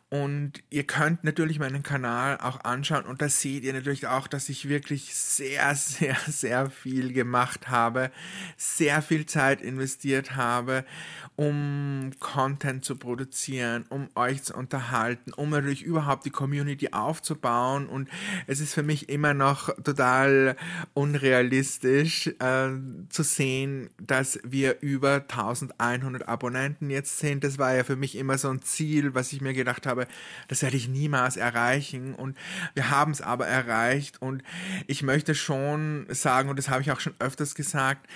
Und 0.09 0.63
ihr 0.69 0.85
könnt 0.85 1.25
natürlich 1.25 1.59
meinen 1.59 1.83
Kanal 1.83 2.37
auch 2.37 2.61
anschauen. 2.63 3.03
Und 3.03 3.21
da 3.21 3.27
seht 3.27 3.65
ihr 3.65 3.73
natürlich 3.73 4.07
auch, 4.07 4.27
dass 4.27 4.47
ich 4.47 4.69
wirklich 4.69 5.13
sehr, 5.13 5.75
sehr, 5.75 6.15
sehr 6.27 6.69
viel 6.69 7.11
gemacht 7.11 7.67
habe, 7.67 8.11
sehr 8.55 9.01
viel 9.01 9.25
Zeit 9.25 9.61
investiert 9.61 10.35
habe, 10.35 10.85
um 11.37 12.09
Content 12.19 12.83
zu 12.83 12.95
produzieren, 12.95 13.85
um 13.89 14.09
euch 14.15 14.41
zu 14.41 14.55
unterhalten, 14.55 15.33
um 15.33 15.51
natürlich 15.51 15.83
überhaupt 15.83 16.25
die 16.25 16.31
Community 16.31 16.89
aufzubauen. 16.93 17.85
Und 17.85 18.09
es 18.47 18.59
ist 18.59 18.73
für 18.73 18.81
mich 18.81 19.07
immer 19.07 19.35
noch 19.35 19.69
total 19.83 20.55
unrealistisch 20.95 22.27
äh, 22.39 22.69
zu 23.09 23.21
sehen, 23.21 23.91
dass 24.01 24.39
wir 24.43 24.81
über 24.81 25.25
1100 25.29 26.27
Abonnenten 26.27 26.89
jetzt 26.89 27.19
sind. 27.19 27.43
Das 27.43 27.59
war 27.59 27.75
ja 27.75 27.83
für 27.83 27.95
mich 27.95 28.15
immer 28.15 28.39
so 28.39 28.49
ein 28.49 28.63
Ziel, 28.63 29.13
was 29.13 29.31
ich 29.31 29.39
mir 29.39 29.53
gedacht 29.53 29.85
habe, 29.85 30.07
das 30.47 30.63
werde 30.63 30.75
ich 30.75 30.89
niemals 30.89 31.37
erreichen. 31.37 32.15
Und 32.15 32.35
wir 32.73 32.89
haben 32.89 33.11
es 33.11 33.21
aber 33.21 33.45
erreicht. 33.45 34.23
Und 34.23 34.41
ich 34.87 35.03
möchte 35.03 35.35
schon 35.35 36.07
sagen, 36.09 36.49
und 36.49 36.57
das 36.57 36.69
habe 36.69 36.81
ich 36.81 36.91
auch 36.91 36.99
schon 36.99 37.13
öfters 37.19 37.53
gesagt, 37.53 38.07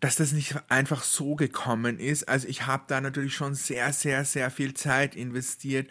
dass 0.00 0.16
das 0.16 0.32
nicht 0.32 0.56
einfach 0.68 1.02
so 1.02 1.34
gekommen 1.34 1.98
ist. 1.98 2.28
Also 2.28 2.48
ich 2.48 2.66
habe 2.66 2.84
da 2.88 3.00
natürlich 3.00 3.34
schon 3.34 3.54
sehr, 3.54 3.92
sehr, 3.92 4.24
sehr 4.24 4.50
viel 4.50 4.74
Zeit 4.74 5.14
investiert, 5.14 5.90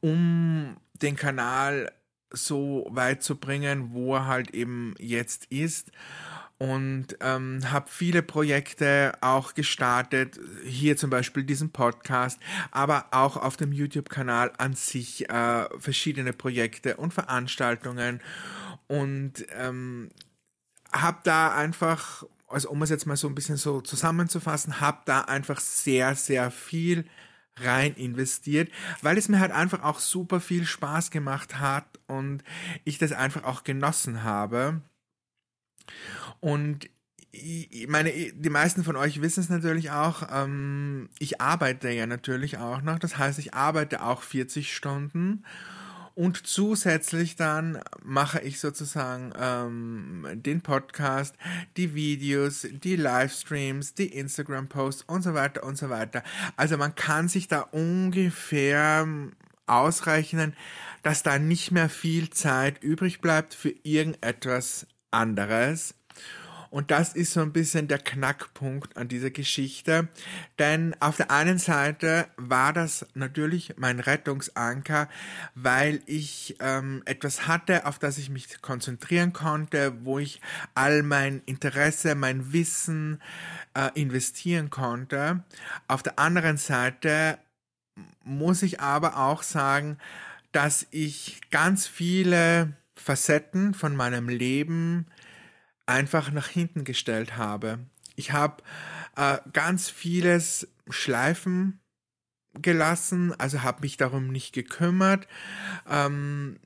um 0.00 0.76
den 0.94 1.16
Kanal 1.16 1.92
so 2.30 2.86
weit 2.90 3.22
zu 3.22 3.36
bringen, 3.36 3.92
wo 3.92 4.16
er 4.16 4.26
halt 4.26 4.54
eben 4.54 4.94
jetzt 4.98 5.46
ist 5.46 5.90
und 6.58 7.08
ähm, 7.20 7.60
habe 7.70 7.86
viele 7.90 8.22
Projekte 8.22 9.12
auch 9.20 9.54
gestartet, 9.54 10.40
hier 10.64 10.96
zum 10.96 11.10
Beispiel 11.10 11.44
diesen 11.44 11.70
Podcast, 11.70 12.38
aber 12.70 13.06
auch 13.10 13.36
auf 13.36 13.56
dem 13.56 13.72
YouTube-Kanal 13.72 14.52
an 14.56 14.74
sich 14.74 15.28
äh, 15.28 15.68
verschiedene 15.78 16.32
Projekte 16.32 16.96
und 16.96 17.12
Veranstaltungen 17.12 18.20
und 18.86 19.46
ähm, 19.54 20.10
habe 20.92 21.18
da 21.24 21.54
einfach, 21.54 22.24
also 22.48 22.70
um 22.70 22.82
es 22.82 22.90
jetzt 22.90 23.06
mal 23.06 23.16
so 23.16 23.28
ein 23.28 23.34
bisschen 23.34 23.56
so 23.56 23.80
zusammenzufassen, 23.80 24.80
habe 24.80 25.00
da 25.04 25.22
einfach 25.22 25.60
sehr, 25.60 26.14
sehr 26.14 26.50
viel 26.50 27.06
rein 27.58 27.94
investiert, 27.94 28.70
weil 29.02 29.16
es 29.18 29.28
mir 29.28 29.40
halt 29.40 29.52
einfach 29.52 29.82
auch 29.82 29.98
super 29.98 30.40
viel 30.40 30.66
Spaß 30.66 31.10
gemacht 31.10 31.58
hat 31.58 31.86
und 32.06 32.44
ich 32.84 32.98
das 32.98 33.12
einfach 33.12 33.44
auch 33.44 33.64
genossen 33.64 34.22
habe. 34.22 34.82
Und 36.40 36.88
ich 37.32 37.86
meine, 37.88 38.10
die 38.10 38.50
meisten 38.50 38.82
von 38.84 38.96
euch 38.96 39.20
wissen 39.20 39.40
es 39.40 39.48
natürlich 39.48 39.90
auch, 39.90 40.22
ähm, 40.32 41.08
ich 41.18 41.40
arbeite 41.40 41.90
ja 41.90 42.06
natürlich 42.06 42.58
auch 42.58 42.80
noch. 42.82 42.98
Das 42.98 43.18
heißt, 43.18 43.38
ich 43.38 43.54
arbeite 43.54 44.02
auch 44.02 44.22
40 44.22 44.74
Stunden. 44.74 45.44
Und 46.16 46.46
zusätzlich 46.46 47.36
dann 47.36 47.78
mache 48.02 48.40
ich 48.40 48.58
sozusagen 48.58 49.34
ähm, 49.38 50.26
den 50.32 50.62
Podcast, 50.62 51.36
die 51.76 51.94
Videos, 51.94 52.66
die 52.70 52.96
Livestreams, 52.96 53.92
die 53.92 54.06
Instagram-Posts 54.06 55.02
und 55.08 55.20
so 55.20 55.34
weiter 55.34 55.62
und 55.62 55.76
so 55.76 55.90
weiter. 55.90 56.22
Also 56.56 56.78
man 56.78 56.94
kann 56.94 57.28
sich 57.28 57.48
da 57.48 57.60
ungefähr 57.60 59.06
ausrechnen, 59.66 60.56
dass 61.02 61.22
da 61.22 61.38
nicht 61.38 61.70
mehr 61.70 61.90
viel 61.90 62.30
Zeit 62.30 62.82
übrig 62.82 63.20
bleibt 63.20 63.52
für 63.52 63.74
irgendetwas 63.82 64.86
anderes. 65.10 65.95
Und 66.70 66.90
das 66.90 67.14
ist 67.14 67.32
so 67.32 67.40
ein 67.40 67.52
bisschen 67.52 67.88
der 67.88 67.98
Knackpunkt 67.98 68.96
an 68.96 69.08
dieser 69.08 69.30
Geschichte. 69.30 70.08
Denn 70.58 70.94
auf 71.00 71.16
der 71.16 71.30
einen 71.30 71.58
Seite 71.58 72.26
war 72.36 72.72
das 72.72 73.06
natürlich 73.14 73.74
mein 73.76 74.00
Rettungsanker, 74.00 75.08
weil 75.54 76.00
ich 76.06 76.56
ähm, 76.60 77.02
etwas 77.04 77.46
hatte, 77.46 77.86
auf 77.86 77.98
das 77.98 78.18
ich 78.18 78.30
mich 78.30 78.60
konzentrieren 78.62 79.32
konnte, 79.32 79.94
wo 80.04 80.18
ich 80.18 80.40
all 80.74 81.02
mein 81.02 81.42
Interesse, 81.46 82.14
mein 82.14 82.52
Wissen 82.52 83.20
äh, 83.74 83.90
investieren 83.94 84.70
konnte. 84.70 85.44
Auf 85.88 86.02
der 86.02 86.18
anderen 86.18 86.56
Seite 86.56 87.38
muss 88.24 88.62
ich 88.62 88.80
aber 88.80 89.18
auch 89.18 89.42
sagen, 89.42 89.98
dass 90.52 90.86
ich 90.90 91.40
ganz 91.50 91.86
viele 91.86 92.72
Facetten 92.94 93.74
von 93.74 93.94
meinem 93.94 94.28
Leben 94.28 95.06
einfach 95.86 96.30
nach 96.30 96.48
hinten 96.48 96.84
gestellt 96.84 97.36
habe. 97.36 97.78
Ich 98.16 98.32
habe 98.32 98.62
äh, 99.16 99.38
ganz 99.52 99.88
vieles 99.88 100.68
schleifen 100.90 101.80
gelassen, 102.62 103.38
also 103.38 103.62
habe 103.62 103.82
mich 103.82 103.96
darum 103.96 104.28
nicht 104.28 104.52
gekümmert, 104.52 105.26
ähm, 105.88 106.58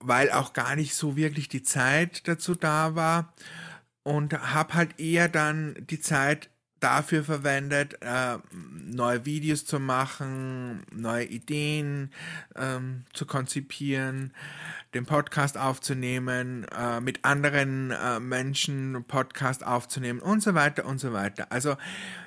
weil 0.00 0.30
auch 0.30 0.52
gar 0.52 0.76
nicht 0.76 0.94
so 0.94 1.16
wirklich 1.16 1.48
die 1.48 1.62
Zeit 1.62 2.26
dazu 2.28 2.54
da 2.54 2.94
war 2.94 3.34
und 4.02 4.32
habe 4.32 4.74
halt 4.74 4.98
eher 5.00 5.28
dann 5.28 5.76
die 5.90 6.00
Zeit 6.00 6.50
dafür 6.80 7.24
verwendet, 7.24 7.98
äh, 8.00 8.38
neue 8.52 9.24
Videos 9.24 9.66
zu 9.66 9.80
machen, 9.80 10.84
neue 10.92 11.24
Ideen 11.24 12.12
ähm, 12.54 13.04
zu 13.12 13.26
konzipieren, 13.26 14.32
den 14.94 15.06
Podcast 15.06 15.58
aufzunehmen, 15.58 16.66
äh, 16.76 17.00
mit 17.00 17.24
anderen 17.24 17.90
äh, 17.90 18.20
Menschen 18.20 19.04
Podcast 19.06 19.66
aufzunehmen 19.66 20.20
und 20.20 20.42
so 20.42 20.54
weiter 20.54 20.86
und 20.86 20.98
so 20.98 21.12
weiter. 21.12 21.50
Also 21.50 21.76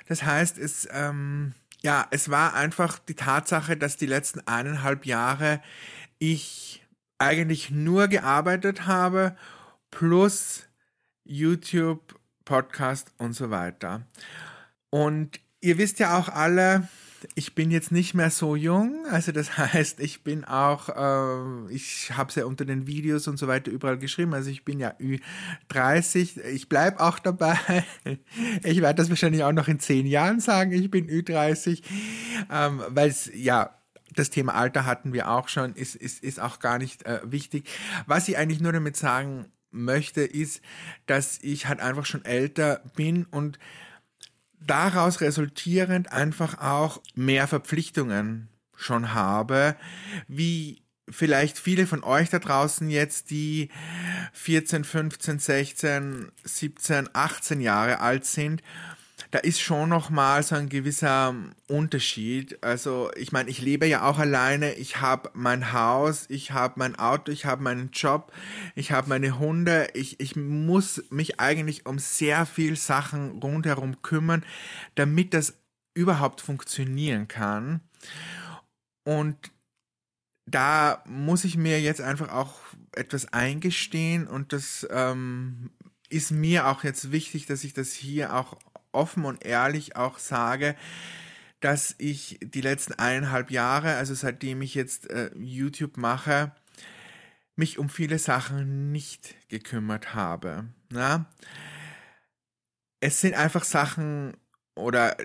das 0.08 0.22
heißt, 0.22 0.58
es 0.58 0.88
ähm, 0.92 1.54
ja, 1.82 2.06
es 2.10 2.30
war 2.30 2.54
einfach 2.54 2.98
die 3.00 3.14
Tatsache, 3.14 3.76
dass 3.76 3.96
die 3.96 4.06
letzten 4.06 4.40
eineinhalb 4.46 5.04
Jahre 5.04 5.60
ich 6.18 6.86
eigentlich 7.18 7.70
nur 7.70 8.08
gearbeitet 8.08 8.86
habe 8.86 9.36
plus 9.90 10.66
YouTube 11.24 12.18
Podcast 12.44 13.12
und 13.18 13.34
so 13.34 13.50
weiter. 13.50 14.02
Und 14.90 15.40
ihr 15.60 15.78
wisst 15.78 15.98
ja 15.98 16.18
auch 16.18 16.28
alle, 16.28 16.88
ich 17.34 17.54
bin 17.54 17.70
jetzt 17.70 17.92
nicht 17.92 18.14
mehr 18.14 18.30
so 18.30 18.56
jung, 18.56 19.06
also 19.10 19.32
das 19.32 19.56
heißt, 19.58 20.00
ich 20.00 20.22
bin 20.22 20.44
auch, 20.44 20.88
äh, 20.88 21.72
ich 21.72 22.12
habe 22.16 22.30
es 22.30 22.34
ja 22.34 22.44
unter 22.44 22.64
den 22.64 22.86
Videos 22.86 23.28
und 23.28 23.38
so 23.38 23.48
weiter 23.48 23.70
überall 23.70 23.98
geschrieben, 23.98 24.34
also 24.34 24.50
ich 24.50 24.64
bin 24.64 24.78
ja 24.78 24.94
Ü30, 25.00 26.40
ich 26.44 26.68
bleibe 26.68 27.00
auch 27.00 27.18
dabei, 27.18 27.58
ich 28.64 28.80
werde 28.80 28.94
das 28.94 29.10
wahrscheinlich 29.10 29.44
auch 29.44 29.52
noch 29.52 29.68
in 29.68 29.80
zehn 29.80 30.06
Jahren 30.06 30.40
sagen, 30.40 30.72
ich 30.72 30.90
bin 30.90 31.08
Ü30, 31.08 31.82
ähm, 32.50 32.82
weil 32.88 33.08
es 33.08 33.30
ja 33.34 33.70
das 34.14 34.30
Thema 34.30 34.54
Alter 34.54 34.84
hatten 34.84 35.12
wir 35.12 35.30
auch 35.30 35.48
schon, 35.48 35.74
ist, 35.74 35.94
ist, 35.94 36.22
ist 36.22 36.40
auch 36.40 36.58
gar 36.58 36.78
nicht 36.78 37.06
äh, 37.06 37.20
wichtig. 37.24 37.68
Was 38.06 38.28
ich 38.28 38.36
eigentlich 38.36 38.60
nur 38.60 38.72
damit 38.72 38.96
sagen 38.96 39.46
möchte, 39.70 40.22
ist, 40.22 40.60
dass 41.06 41.38
ich 41.42 41.66
halt 41.66 41.80
einfach 41.80 42.04
schon 42.04 42.24
älter 42.24 42.82
bin 42.94 43.24
und 43.24 43.58
daraus 44.66 45.20
resultierend 45.20 46.12
einfach 46.12 46.58
auch 46.60 47.00
mehr 47.14 47.46
Verpflichtungen 47.48 48.48
schon 48.74 49.14
habe, 49.14 49.76
wie 50.28 50.82
vielleicht 51.08 51.58
viele 51.58 51.86
von 51.86 52.04
euch 52.04 52.30
da 52.30 52.38
draußen 52.38 52.88
jetzt, 52.88 53.30
die 53.30 53.68
14, 54.32 54.84
15, 54.84 55.38
16, 55.38 56.32
17, 56.44 57.08
18 57.12 57.60
Jahre 57.60 58.00
alt 58.00 58.24
sind 58.24 58.62
da 59.32 59.38
ist 59.38 59.62
schon 59.62 59.88
noch 59.88 60.10
mal 60.10 60.42
so 60.42 60.56
ein 60.56 60.68
gewisser 60.68 61.34
Unterschied. 61.66 62.62
Also 62.62 63.10
ich 63.16 63.32
meine, 63.32 63.48
ich 63.48 63.62
lebe 63.62 63.86
ja 63.86 64.04
auch 64.04 64.18
alleine. 64.18 64.74
Ich 64.74 65.00
habe 65.00 65.30
mein 65.32 65.72
Haus, 65.72 66.26
ich 66.28 66.50
habe 66.52 66.74
mein 66.76 66.96
Auto, 66.96 67.32
ich 67.32 67.46
habe 67.46 67.62
meinen 67.62 67.90
Job, 67.92 68.30
ich 68.74 68.92
habe 68.92 69.08
meine 69.08 69.38
Hunde. 69.38 69.88
Ich, 69.94 70.20
ich 70.20 70.36
muss 70.36 71.02
mich 71.08 71.40
eigentlich 71.40 71.86
um 71.86 71.98
sehr 71.98 72.44
viel 72.44 72.76
Sachen 72.76 73.40
rundherum 73.42 74.02
kümmern, 74.02 74.44
damit 74.96 75.32
das 75.32 75.54
überhaupt 75.94 76.42
funktionieren 76.42 77.26
kann. 77.26 77.80
Und 79.02 79.50
da 80.44 81.02
muss 81.06 81.44
ich 81.44 81.56
mir 81.56 81.80
jetzt 81.80 82.02
einfach 82.02 82.30
auch 82.30 82.60
etwas 82.94 83.32
eingestehen 83.32 84.26
und 84.26 84.52
das 84.52 84.86
ähm, 84.90 85.70
ist 86.10 86.32
mir 86.32 86.66
auch 86.66 86.84
jetzt 86.84 87.12
wichtig, 87.12 87.46
dass 87.46 87.64
ich 87.64 87.72
das 87.72 87.92
hier 87.92 88.34
auch 88.34 88.58
offen 88.92 89.24
und 89.24 89.44
ehrlich 89.44 89.96
auch 89.96 90.18
sage, 90.18 90.76
dass 91.60 91.94
ich 91.98 92.38
die 92.42 92.60
letzten 92.60 92.94
eineinhalb 92.94 93.50
Jahre, 93.50 93.94
also 93.94 94.14
seitdem 94.14 94.62
ich 94.62 94.74
jetzt 94.74 95.10
äh, 95.10 95.30
YouTube 95.36 95.96
mache, 95.96 96.52
mich 97.56 97.78
um 97.78 97.88
viele 97.88 98.18
Sachen 98.18 98.90
nicht 98.92 99.34
gekümmert 99.48 100.14
habe. 100.14 100.66
Na? 100.90 101.26
Es 103.00 103.20
sind 103.20 103.34
einfach 103.34 103.64
Sachen 103.64 104.36
oder 104.74 105.16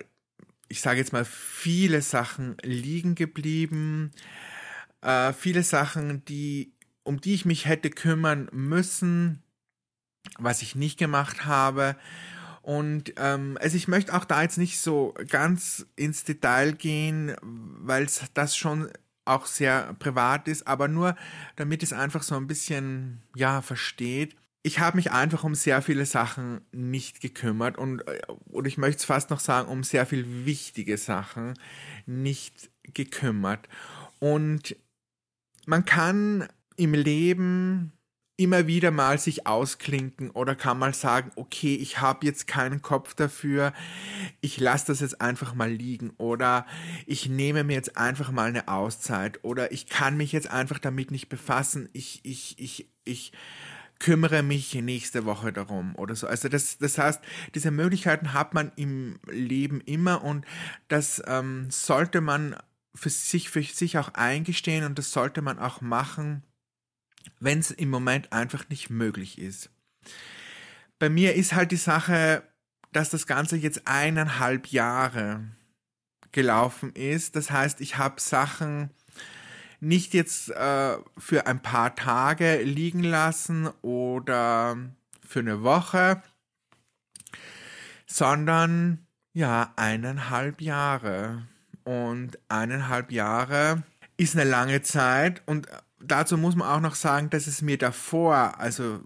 ich 0.70 0.82
sage 0.82 1.00
jetzt 1.00 1.14
mal 1.14 1.26
viele 1.26 2.02
Sachen 2.02 2.58
liegen 2.62 3.16
geblieben, 3.16 4.12
äh, 5.02 5.34
viele 5.34 5.64
Sachen, 5.64 6.26
die 6.26 6.74
um 7.04 7.22
die 7.22 7.34
ich 7.34 7.46
mich 7.46 7.66
hätte 7.66 7.90
kümmern 7.90 8.50
müssen, 8.52 9.42
was 10.38 10.62
ich 10.62 10.76
nicht 10.76 11.00
gemacht 11.00 11.46
habe. 11.46 11.96
Und 12.68 13.14
ähm, 13.16 13.58
also 13.62 13.78
ich 13.78 13.88
möchte 13.88 14.14
auch 14.14 14.26
da 14.26 14.42
jetzt 14.42 14.58
nicht 14.58 14.82
so 14.82 15.14
ganz 15.30 15.86
ins 15.96 16.26
Detail 16.26 16.74
gehen, 16.74 17.34
weil 17.42 18.10
das 18.34 18.58
schon 18.58 18.90
auch 19.24 19.46
sehr 19.46 19.94
privat 20.00 20.50
ist, 20.50 20.68
aber 20.68 20.90
nur 20.90 21.16
damit 21.56 21.82
es 21.82 21.94
einfach 21.94 22.24
so 22.24 22.36
ein 22.36 22.46
bisschen, 22.46 23.22
ja, 23.38 23.62
versteht. 23.62 24.36
Ich 24.64 24.80
habe 24.80 24.98
mich 24.98 25.14
einfach 25.14 25.46
um 25.46 25.56
sehr 25.56 25.82
viele 25.82 26.06
Sachen 26.06 26.60
nicht 26.74 27.22
gekümmert 27.22 27.78
und, 27.78 28.06
äh, 28.06 28.20
und 28.48 28.68
ich 28.68 28.78
möchte 28.78 28.98
es 28.98 29.06
fast 29.06 29.30
noch 29.30 29.40
sagen, 29.40 29.70
um 29.70 29.86
sehr 29.86 30.06
viele 30.06 30.46
wichtige 30.46 30.98
Sachen 30.98 31.54
nicht 32.06 32.70
gekümmert. 32.84 33.70
Und 34.20 34.76
man 35.66 35.86
kann 35.86 36.50
im 36.76 36.94
Leben 36.94 37.94
immer 38.38 38.68
wieder 38.68 38.92
mal 38.92 39.18
sich 39.18 39.48
ausklinken 39.48 40.30
oder 40.30 40.56
kann 40.56 40.78
mal 40.78 40.94
sagen, 40.94 41.32
okay, 41.36 41.76
ich 41.76 42.00
habe 42.00 42.26
jetzt 42.26 42.46
keinen 42.46 42.84
Kopf 42.84 43.16
dafür, 43.16 43.74
ich 44.42 44.60
lasse 44.60 44.88
das 44.88 45.00
jetzt 45.00 45.20
einfach 45.20 45.56
mal 45.56 45.72
liegen 45.72 46.12
oder 46.18 46.68
ich 47.08 47.28
nehme 47.28 47.64
mir 47.64 47.74
jetzt 47.74 47.98
einfach 47.98 48.32
mal 48.32 48.48
eine 48.48 48.68
Auszeit 48.68 49.44
oder 49.44 49.72
ich 49.72 49.88
kann 49.88 50.18
mich 50.18 50.32
jetzt 50.32 50.50
einfach 50.52 50.78
damit 50.78 51.10
nicht 51.10 51.30
befassen, 51.30 51.90
ich, 51.94 52.20
ich, 52.24 52.60
ich, 52.60 52.88
ich 53.06 53.32
kümmere 54.00 54.44
mich 54.44 54.76
nächste 54.76 55.26
Woche 55.26 55.52
darum 55.52 55.96
oder 55.96 56.16
so. 56.16 56.28
Also 56.28 56.48
das, 56.48 56.78
das 56.78 57.00
heißt, 57.00 57.20
diese 57.56 57.72
Möglichkeiten 57.72 58.34
hat 58.34 58.54
man 58.54 58.72
im 58.76 59.20
Leben 59.28 59.82
immer 59.82 60.24
und 60.24 60.46
das 60.88 61.24
ähm, 61.26 61.72
sollte 61.72 62.22
man 62.22 62.56
für 62.94 63.10
sich, 63.10 63.50
für 63.50 63.64
sich 63.64 63.98
auch 63.98 64.14
eingestehen 64.14 64.86
und 64.86 65.00
das 65.00 65.12
sollte 65.12 65.42
man 65.42 65.58
auch 65.58 65.82
machen, 65.82 66.44
wenn 67.40 67.60
es 67.60 67.72
im 67.72 67.90
Moment 67.90 68.34
einfach 68.34 68.70
nicht 68.70 68.90
möglich 68.90 69.40
ist. 69.40 69.70
Bei 71.00 71.10
mir 71.10 71.36
ist 71.36 71.54
halt 71.54 71.72
die 71.72 71.76
Sache, 71.78 72.44
dass 72.92 73.10
das 73.10 73.28
Ganze 73.28 73.58
jetzt 73.58 73.88
eineinhalb 73.88 74.68
Jahre 74.68 75.44
gelaufen 76.32 76.94
ist. 76.94 77.36
Das 77.36 77.52
heißt, 77.52 77.82
ich 77.82 77.98
habe 77.98 78.20
Sachen 78.20 78.90
nicht 79.80 80.14
jetzt 80.14 80.50
äh, 80.50 80.98
für 81.18 81.46
ein 81.46 81.62
paar 81.62 81.96
Tage 81.96 82.62
liegen 82.64 83.04
lassen 83.04 83.68
oder 83.82 84.78
für 85.26 85.40
eine 85.40 85.62
Woche, 85.62 86.22
sondern 88.08 89.06
ja, 89.34 89.74
eineinhalb 89.76 90.62
Jahre. 90.62 91.48
Und 91.84 92.40
eineinhalb 92.50 93.12
Jahre 93.12 93.84
ist 94.18 94.36
eine 94.36 94.50
lange 94.50 94.82
Zeit 94.82 95.44
und 95.46 95.68
dazu 96.00 96.38
muss 96.38 96.56
man 96.56 96.68
auch 96.68 96.82
noch 96.82 96.96
sagen, 96.96 97.30
dass 97.30 97.48
es 97.48 97.62
mir 97.62 97.78
davor, 97.78 98.60
also 98.60 99.02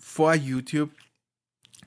vor 0.00 0.34
YouTube, 0.34 0.90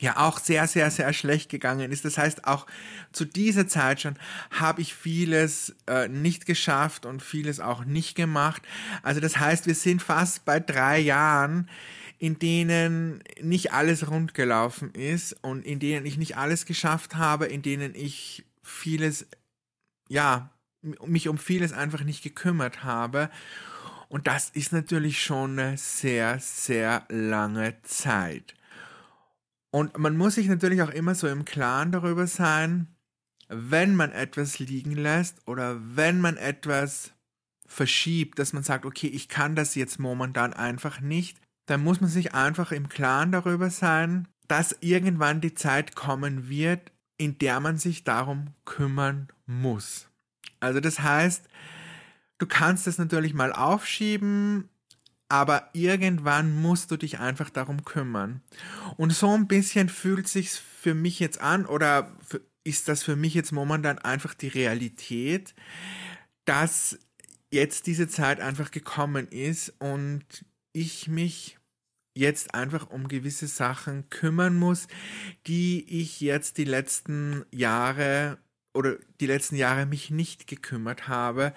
ja 0.01 0.17
auch 0.17 0.39
sehr, 0.39 0.67
sehr, 0.67 0.89
sehr 0.89 1.13
schlecht 1.13 1.49
gegangen 1.49 1.91
ist. 1.91 2.05
Das 2.05 2.17
heißt, 2.17 2.45
auch 2.45 2.65
zu 3.11 3.23
dieser 3.23 3.67
Zeit 3.67 4.01
schon 4.01 4.15
habe 4.49 4.81
ich 4.81 4.95
vieles 4.95 5.75
äh, 5.87 6.07
nicht 6.07 6.45
geschafft 6.45 7.05
und 7.05 7.21
vieles 7.21 7.59
auch 7.59 7.85
nicht 7.85 8.15
gemacht. 8.15 8.63
Also 9.03 9.19
das 9.19 9.37
heißt, 9.37 9.67
wir 9.67 9.75
sind 9.75 10.01
fast 10.01 10.43
bei 10.43 10.59
drei 10.59 10.99
Jahren, 10.99 11.69
in 12.17 12.39
denen 12.39 13.23
nicht 13.41 13.73
alles 13.73 14.09
rund 14.09 14.33
gelaufen 14.33 14.91
ist 14.91 15.33
und 15.43 15.65
in 15.65 15.79
denen 15.79 16.05
ich 16.05 16.17
nicht 16.17 16.35
alles 16.37 16.65
geschafft 16.65 17.15
habe, 17.15 17.45
in 17.45 17.61
denen 17.61 17.93
ich 17.95 18.43
vieles, 18.63 19.27
ja, 20.09 20.49
mich 20.81 21.27
um 21.27 21.37
vieles 21.37 21.73
einfach 21.73 22.03
nicht 22.03 22.23
gekümmert 22.23 22.83
habe. 22.83 23.29
Und 24.11 24.27
das 24.27 24.49
ist 24.49 24.73
natürlich 24.73 25.23
schon 25.23 25.57
eine 25.57 25.77
sehr, 25.77 26.37
sehr 26.41 27.05
lange 27.07 27.81
Zeit. 27.83 28.55
Und 29.71 29.97
man 29.97 30.17
muss 30.17 30.35
sich 30.35 30.49
natürlich 30.49 30.81
auch 30.81 30.89
immer 30.89 31.15
so 31.15 31.29
im 31.29 31.45
Klaren 31.45 31.93
darüber 31.93 32.27
sein, 32.27 32.93
wenn 33.47 33.95
man 33.95 34.11
etwas 34.11 34.59
liegen 34.59 34.97
lässt 34.97 35.47
oder 35.47 35.79
wenn 35.95 36.19
man 36.19 36.35
etwas 36.35 37.13
verschiebt, 37.65 38.37
dass 38.37 38.51
man 38.51 38.63
sagt, 38.63 38.83
okay, 38.83 39.07
ich 39.07 39.29
kann 39.29 39.55
das 39.55 39.75
jetzt 39.75 39.97
momentan 39.97 40.51
einfach 40.51 40.99
nicht, 40.99 41.37
dann 41.67 41.81
muss 41.81 42.01
man 42.01 42.09
sich 42.09 42.33
einfach 42.33 42.73
im 42.73 42.89
Klaren 42.89 43.31
darüber 43.31 43.69
sein, 43.69 44.27
dass 44.49 44.75
irgendwann 44.81 45.39
die 45.39 45.53
Zeit 45.53 45.95
kommen 45.95 46.49
wird, 46.49 46.91
in 47.15 47.37
der 47.37 47.61
man 47.61 47.77
sich 47.77 48.03
darum 48.03 48.55
kümmern 48.65 49.29
muss. 49.45 50.09
Also 50.59 50.81
das 50.81 50.99
heißt, 50.99 51.47
Du 52.41 52.47
kannst 52.47 52.87
es 52.87 52.97
natürlich 52.97 53.35
mal 53.35 53.53
aufschieben, 53.53 54.67
aber 55.29 55.69
irgendwann 55.73 56.59
musst 56.59 56.89
du 56.89 56.97
dich 56.97 57.19
einfach 57.19 57.51
darum 57.51 57.85
kümmern. 57.85 58.41
Und 58.97 59.13
so 59.13 59.29
ein 59.29 59.47
bisschen 59.47 59.89
fühlt 59.89 60.27
sich's 60.27 60.57
für 60.57 60.95
mich 60.95 61.19
jetzt 61.19 61.39
an 61.39 61.67
oder 61.67 62.17
ist 62.63 62.87
das 62.87 63.03
für 63.03 63.15
mich 63.15 63.35
jetzt 63.35 63.51
momentan 63.51 63.99
einfach 63.99 64.33
die 64.33 64.47
Realität, 64.47 65.53
dass 66.45 66.97
jetzt 67.51 67.85
diese 67.85 68.07
Zeit 68.07 68.39
einfach 68.39 68.71
gekommen 68.71 69.27
ist 69.27 69.75
und 69.77 70.25
ich 70.73 71.07
mich 71.07 71.59
jetzt 72.15 72.55
einfach 72.55 72.89
um 72.89 73.07
gewisse 73.07 73.45
Sachen 73.45 74.09
kümmern 74.09 74.57
muss, 74.57 74.87
die 75.45 75.85
ich 75.87 76.21
jetzt 76.21 76.57
die 76.57 76.65
letzten 76.65 77.45
Jahre 77.51 78.39
oder 78.73 78.95
die 79.19 79.27
letzten 79.27 79.57
Jahre 79.57 79.85
mich 79.85 80.09
nicht 80.09 80.47
gekümmert 80.47 81.07
habe 81.07 81.53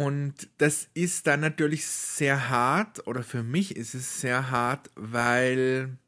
und 0.00 0.48
das 0.56 0.88
ist 0.94 1.26
dann 1.26 1.40
natürlich 1.40 1.86
sehr 1.86 2.48
hart, 2.48 3.06
oder 3.06 3.22
für 3.22 3.42
mich 3.42 3.76
ist 3.76 3.92
es 3.92 4.22
sehr 4.22 4.50
hart, 4.50 4.88
weil, 4.94 5.98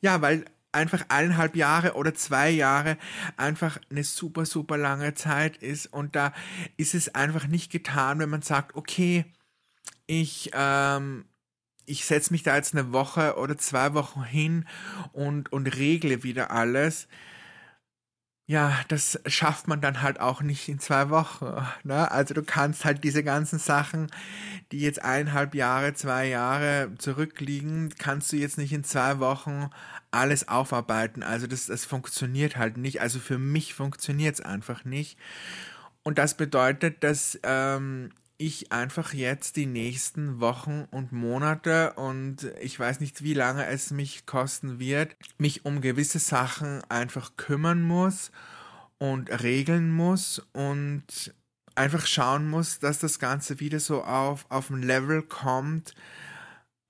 ja, 0.00 0.22
weil 0.22 0.46
einfach 0.72 1.04
eineinhalb 1.10 1.54
Jahre 1.54 1.92
oder 1.92 2.14
zwei 2.14 2.48
Jahre 2.48 2.96
einfach 3.36 3.78
eine 3.90 4.02
super, 4.02 4.46
super 4.46 4.78
lange 4.78 5.12
Zeit 5.12 5.58
ist. 5.58 5.92
Und 5.92 6.16
da 6.16 6.32
ist 6.78 6.94
es 6.94 7.14
einfach 7.14 7.46
nicht 7.46 7.70
getan, 7.70 8.18
wenn 8.18 8.30
man 8.30 8.40
sagt, 8.40 8.76
okay, 8.76 9.26
ich, 10.06 10.50
ähm, 10.54 11.26
ich 11.84 12.06
setze 12.06 12.32
mich 12.32 12.44
da 12.44 12.56
jetzt 12.56 12.74
eine 12.74 12.94
Woche 12.94 13.36
oder 13.36 13.58
zwei 13.58 13.92
Wochen 13.92 14.24
hin 14.24 14.66
und, 15.12 15.52
und 15.52 15.66
regle 15.66 16.22
wieder 16.22 16.50
alles 16.50 17.08
ja, 18.46 18.78
das 18.88 19.18
schafft 19.26 19.68
man 19.68 19.80
dann 19.80 20.02
halt 20.02 20.20
auch 20.20 20.42
nicht 20.42 20.68
in 20.68 20.78
zwei 20.78 21.08
Wochen. 21.08 21.66
Ne? 21.82 22.10
Also 22.10 22.34
du 22.34 22.42
kannst 22.42 22.84
halt 22.84 23.02
diese 23.02 23.24
ganzen 23.24 23.58
Sachen, 23.58 24.10
die 24.70 24.80
jetzt 24.80 25.02
eineinhalb 25.02 25.54
Jahre, 25.54 25.94
zwei 25.94 26.28
Jahre 26.28 26.90
zurückliegen, 26.98 27.94
kannst 27.98 28.32
du 28.32 28.36
jetzt 28.36 28.58
nicht 28.58 28.72
in 28.72 28.84
zwei 28.84 29.18
Wochen 29.18 29.70
alles 30.10 30.46
aufarbeiten. 30.48 31.22
Also 31.22 31.46
das, 31.46 31.66
das 31.66 31.86
funktioniert 31.86 32.56
halt 32.56 32.76
nicht. 32.76 33.00
Also 33.00 33.18
für 33.18 33.38
mich 33.38 33.72
funktioniert 33.72 34.34
es 34.34 34.40
einfach 34.42 34.84
nicht. 34.84 35.18
Und 36.02 36.18
das 36.18 36.36
bedeutet, 36.36 37.02
dass 37.02 37.38
ähm, 37.44 38.10
ich 38.36 38.72
einfach 38.72 39.12
jetzt 39.12 39.56
die 39.56 39.66
nächsten 39.66 40.40
Wochen 40.40 40.86
und 40.90 41.12
Monate 41.12 41.92
und 41.94 42.50
ich 42.60 42.78
weiß 42.78 43.00
nicht, 43.00 43.22
wie 43.22 43.34
lange 43.34 43.66
es 43.66 43.90
mich 43.90 44.26
kosten 44.26 44.78
wird, 44.78 45.16
mich 45.38 45.64
um 45.64 45.80
gewisse 45.80 46.18
Sachen 46.18 46.82
einfach 46.90 47.36
kümmern 47.36 47.82
muss 47.82 48.32
und 48.98 49.30
regeln 49.42 49.90
muss 49.90 50.40
und 50.52 51.34
einfach 51.76 52.06
schauen 52.06 52.48
muss, 52.48 52.78
dass 52.78 52.98
das 52.98 53.18
Ganze 53.18 53.60
wieder 53.60 53.80
so 53.80 54.02
auf, 54.02 54.46
auf 54.48 54.70
ein 54.70 54.82
Level 54.82 55.22
kommt, 55.22 55.94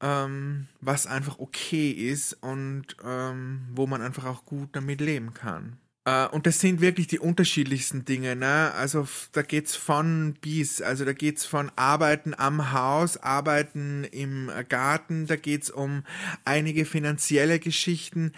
ähm, 0.01 0.69
was 0.81 1.07
einfach 1.07 1.39
okay 1.39 1.91
ist 1.91 2.35
und 2.43 2.97
ähm, 3.05 3.67
wo 3.73 3.87
man 3.87 4.03
einfach 4.03 4.25
auch 4.25 4.45
gut 4.45 4.71
damit 4.73 5.01
leben 5.01 5.35
kann. 5.35 5.79
Uh, 6.07 6.29
und 6.33 6.47
das 6.47 6.61
sind 6.61 6.83
wirklich 6.83 7.07
die 7.07 7.19
unterschiedlichsten 7.19 8.05
Dinge, 8.05 8.37
ne? 8.37 8.73
Also 8.75 9.09
da 9.33 9.41
geht's 9.41 9.75
von 9.75 10.35
bis, 10.39 10.83
also 10.83 11.07
da 11.07 11.15
geht's 11.15 11.47
von 11.47 11.73
Arbeiten 11.77 12.35
am 12.37 12.73
Haus, 12.73 13.17
Arbeiten 13.17 14.05
im 14.05 14.51
Garten, 14.69 15.27
da 15.27 15.37
geht's 15.37 15.71
um 15.71 16.05
einige 16.45 16.85
finanzielle 16.85 17.59
Geschichten, 17.59 18.33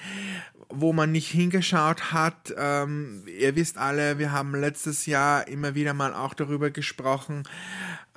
wo 0.68 0.92
man 0.92 1.10
nicht 1.10 1.28
hingeschaut 1.28 2.12
hat. 2.12 2.54
Ähm, 2.56 3.24
ihr 3.26 3.56
wisst 3.56 3.78
alle, 3.78 4.20
wir 4.20 4.30
haben 4.30 4.54
letztes 4.54 5.06
Jahr 5.06 5.48
immer 5.48 5.74
wieder 5.74 5.92
mal 5.92 6.14
auch 6.14 6.34
darüber 6.34 6.70
gesprochen, 6.70 7.42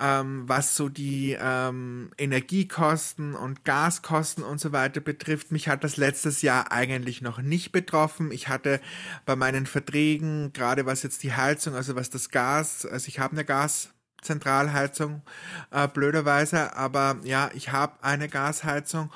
ähm, 0.00 0.44
was 0.46 0.76
so 0.76 0.88
die 0.88 1.36
ähm, 1.38 2.10
Energiekosten 2.16 3.34
und 3.34 3.64
Gaskosten 3.64 4.42
und 4.42 4.58
so 4.58 4.72
weiter 4.72 5.00
betrifft. 5.00 5.52
Mich 5.52 5.68
hat 5.68 5.84
das 5.84 5.96
letztes 5.96 6.42
Jahr 6.42 6.72
eigentlich 6.72 7.20
noch 7.20 7.42
nicht 7.42 7.70
betroffen. 7.70 8.32
Ich 8.32 8.48
hatte 8.48 8.80
bei 9.26 9.36
meinen 9.36 9.66
Verträgen, 9.66 10.52
gerade 10.52 10.86
was 10.86 11.02
jetzt 11.02 11.22
die 11.22 11.34
Heizung, 11.34 11.74
also 11.74 11.96
was 11.96 12.10
das 12.10 12.30
Gas, 12.30 12.86
also 12.86 13.08
ich 13.08 13.18
habe 13.18 13.34
eine 13.34 13.44
Gaszentralheizung, 13.44 15.22
äh, 15.70 15.86
blöderweise, 15.86 16.74
aber 16.76 17.18
ja, 17.22 17.50
ich 17.54 17.70
habe 17.70 18.02
eine 18.02 18.28
Gasheizung 18.28 19.10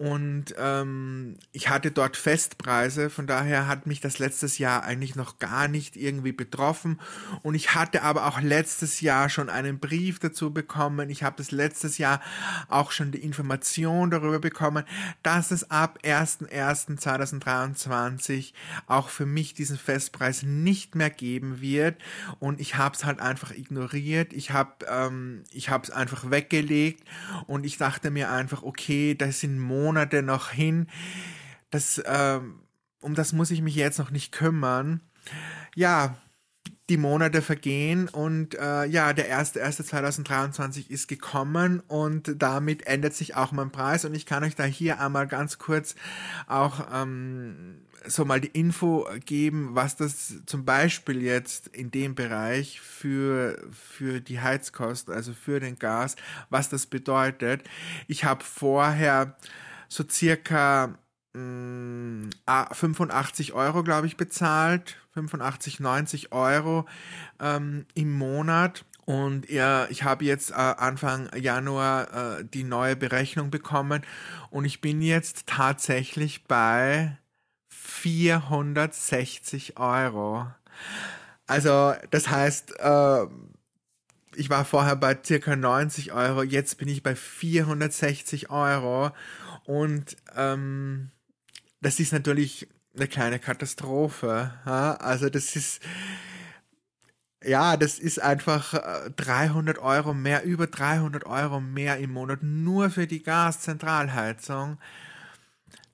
und 0.00 0.54
ähm, 0.56 1.36
ich 1.52 1.68
hatte 1.68 1.90
dort 1.90 2.16
Festpreise, 2.16 3.10
von 3.10 3.26
daher 3.26 3.68
hat 3.68 3.86
mich 3.86 4.00
das 4.00 4.18
letztes 4.18 4.56
Jahr 4.56 4.82
eigentlich 4.82 5.14
noch 5.14 5.38
gar 5.38 5.68
nicht 5.68 5.94
irgendwie 5.94 6.32
betroffen. 6.32 6.98
Und 7.42 7.54
ich 7.54 7.74
hatte 7.74 8.02
aber 8.02 8.26
auch 8.26 8.40
letztes 8.40 9.02
Jahr 9.02 9.28
schon 9.28 9.50
einen 9.50 9.78
Brief 9.78 10.18
dazu 10.18 10.54
bekommen. 10.54 11.10
Ich 11.10 11.22
habe 11.22 11.36
das 11.36 11.50
letztes 11.50 11.98
Jahr 11.98 12.22
auch 12.68 12.92
schon 12.92 13.12
die 13.12 13.22
Information 13.22 14.10
darüber 14.10 14.38
bekommen, 14.38 14.84
dass 15.22 15.50
es 15.50 15.70
ab 15.70 15.98
01.01.2023 16.02 18.54
auch 18.86 19.10
für 19.10 19.26
mich 19.26 19.52
diesen 19.52 19.76
Festpreis 19.76 20.44
nicht 20.44 20.94
mehr 20.94 21.10
geben 21.10 21.60
wird. 21.60 21.96
Und 22.38 22.58
ich 22.58 22.76
habe 22.76 22.94
es 22.94 23.04
halt 23.04 23.20
einfach 23.20 23.50
ignoriert. 23.50 24.32
Ich 24.32 24.50
habe 24.50 24.86
ähm, 24.88 25.42
ich 25.52 25.68
habe 25.68 25.84
es 25.84 25.90
einfach 25.90 26.30
weggelegt 26.30 27.06
und 27.46 27.66
ich 27.66 27.76
dachte 27.76 28.10
mir 28.10 28.30
einfach, 28.30 28.62
okay, 28.62 29.14
das 29.14 29.40
sind 29.40 29.58
Monate 29.58 29.89
Monate 29.90 30.22
noch 30.22 30.50
hin. 30.50 30.86
Das, 31.70 31.98
äh, 31.98 32.38
um 33.00 33.14
das 33.16 33.32
muss 33.32 33.50
ich 33.50 33.60
mich 33.60 33.74
jetzt 33.74 33.98
noch 33.98 34.12
nicht 34.12 34.30
kümmern. 34.30 35.00
Ja, 35.74 36.16
die 36.88 36.96
Monate 36.96 37.42
vergehen 37.42 38.08
und 38.08 38.54
äh, 38.54 38.84
ja, 38.84 39.12
der 39.12 39.36
1.1.2023 39.36 40.90
ist 40.90 41.08
gekommen 41.08 41.80
und 41.88 42.34
damit 42.40 42.86
ändert 42.86 43.14
sich 43.14 43.34
auch 43.34 43.50
mein 43.50 43.72
Preis 43.72 44.04
und 44.04 44.14
ich 44.14 44.26
kann 44.26 44.44
euch 44.44 44.54
da 44.54 44.64
hier 44.64 45.00
einmal 45.00 45.26
ganz 45.26 45.58
kurz 45.58 45.96
auch 46.46 46.86
ähm, 46.92 47.82
so 48.06 48.24
mal 48.24 48.40
die 48.40 48.48
Info 48.48 49.08
geben, 49.24 49.70
was 49.72 49.96
das 49.96 50.34
zum 50.46 50.64
Beispiel 50.64 51.22
jetzt 51.22 51.68
in 51.68 51.90
dem 51.90 52.14
Bereich 52.14 52.80
für, 52.80 53.60
für 53.72 54.20
die 54.20 54.40
Heizkosten, 54.40 55.12
also 55.12 55.32
für 55.32 55.60
den 55.60 55.78
Gas, 55.78 56.16
was 56.48 56.68
das 56.68 56.86
bedeutet. 56.86 57.62
Ich 58.08 58.24
habe 58.24 58.44
vorher 58.44 59.36
so 59.90 60.04
circa 60.08 60.98
mh, 61.34 61.40
mm, 61.40 62.30
85 62.72 63.52
Euro, 63.52 63.82
glaube 63.82 64.06
ich, 64.06 64.16
bezahlt. 64.16 64.96
85, 65.12 65.80
90 65.80 66.32
Euro 66.32 66.86
ähm, 67.40 67.84
im 67.94 68.16
Monat. 68.16 68.86
Und 69.04 69.50
ja, 69.50 69.88
ich 69.90 70.04
habe 70.04 70.24
jetzt 70.24 70.52
äh, 70.52 70.54
Anfang 70.54 71.28
Januar 71.36 72.38
äh, 72.38 72.44
die 72.44 72.62
neue 72.62 72.94
Berechnung 72.94 73.50
bekommen 73.50 74.02
und 74.50 74.64
ich 74.64 74.80
bin 74.80 75.02
jetzt 75.02 75.48
tatsächlich 75.48 76.44
bei 76.44 77.18
460 77.70 79.78
Euro. 79.78 80.46
Also 81.48 81.94
das 82.12 82.28
heißt, 82.28 82.78
äh, 82.78 83.26
ich 84.34 84.50
war 84.50 84.64
vorher 84.64 84.96
bei 84.96 85.18
circa 85.24 85.56
90 85.56 86.12
Euro, 86.12 86.42
jetzt 86.42 86.78
bin 86.78 86.88
ich 86.88 87.02
bei 87.02 87.14
460 87.14 88.50
Euro 88.50 89.10
und 89.64 90.16
ähm, 90.36 91.10
das 91.80 92.00
ist 92.00 92.12
natürlich 92.12 92.68
eine 92.94 93.08
kleine 93.08 93.38
Katastrophe. 93.38 94.52
Ja? 94.66 94.94
Also 94.94 95.30
das 95.30 95.56
ist, 95.56 95.80
ja, 97.42 97.76
das 97.76 97.98
ist 97.98 98.20
einfach 98.20 98.74
300 99.16 99.76
äh, 99.76 99.80
Euro 99.80 100.14
mehr, 100.14 100.44
über 100.44 100.66
300 100.66 101.24
Euro 101.26 101.60
mehr 101.60 101.98
im 101.98 102.12
Monat 102.12 102.42
nur 102.42 102.90
für 102.90 103.06
die 103.06 103.22
Gaszentralheizung. 103.22 104.78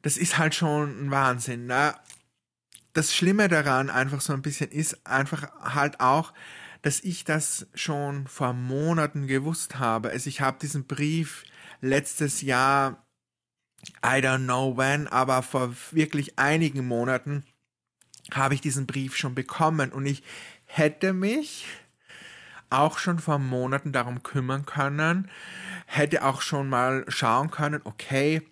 Das 0.03 0.17
ist 0.17 0.39
halt 0.39 0.55
schon 0.55 1.07
ein 1.07 1.11
Wahnsinn. 1.11 1.67
Ne? 1.67 1.95
Das 2.93 3.15
Schlimme 3.15 3.49
daran 3.49 3.91
einfach 3.91 4.21
so 4.21 4.33
ein 4.33 4.43
bisschen 4.43 4.71
ist 4.71 5.07
einfach 5.07 5.51
halt 5.61 6.01
auch, 6.01 6.33
dass 6.87 7.01
ich 7.01 7.25
das 7.25 7.67
schon 7.75 8.29
vor 8.29 8.53
Monaten 8.53 9.27
gewusst 9.27 9.81
habe. 9.81 10.11
Also 10.11 10.29
ich 10.29 10.41
habe 10.41 10.61
diesen 10.63 10.85
Brief 10.85 11.43
letztes 11.81 12.43
Jahr 12.43 13.05
I 14.05 14.21
don't 14.23 14.45
know 14.45 14.77
when, 14.77 15.09
aber 15.09 15.43
vor 15.43 15.75
wirklich 15.91 16.39
einigen 16.39 16.87
Monaten 16.87 17.45
habe 18.33 18.55
ich 18.55 18.61
diesen 18.61 18.87
Brief 18.87 19.17
schon 19.17 19.35
bekommen 19.35 19.91
und 19.91 20.07
ich 20.07 20.23
hätte 20.65 21.13
mich 21.13 21.67
auch 22.71 22.99
schon 22.99 23.19
vor 23.19 23.41
Monaten 23.41 23.91
darum 23.91 24.23
kümmern 24.23 24.65
können, 24.65 25.29
hätte 25.87 26.25
auch 26.25 26.41
schon 26.41 26.69
mal 26.69 27.05
schauen 27.09 27.51
können, 27.51 27.81
okay, 27.83 28.43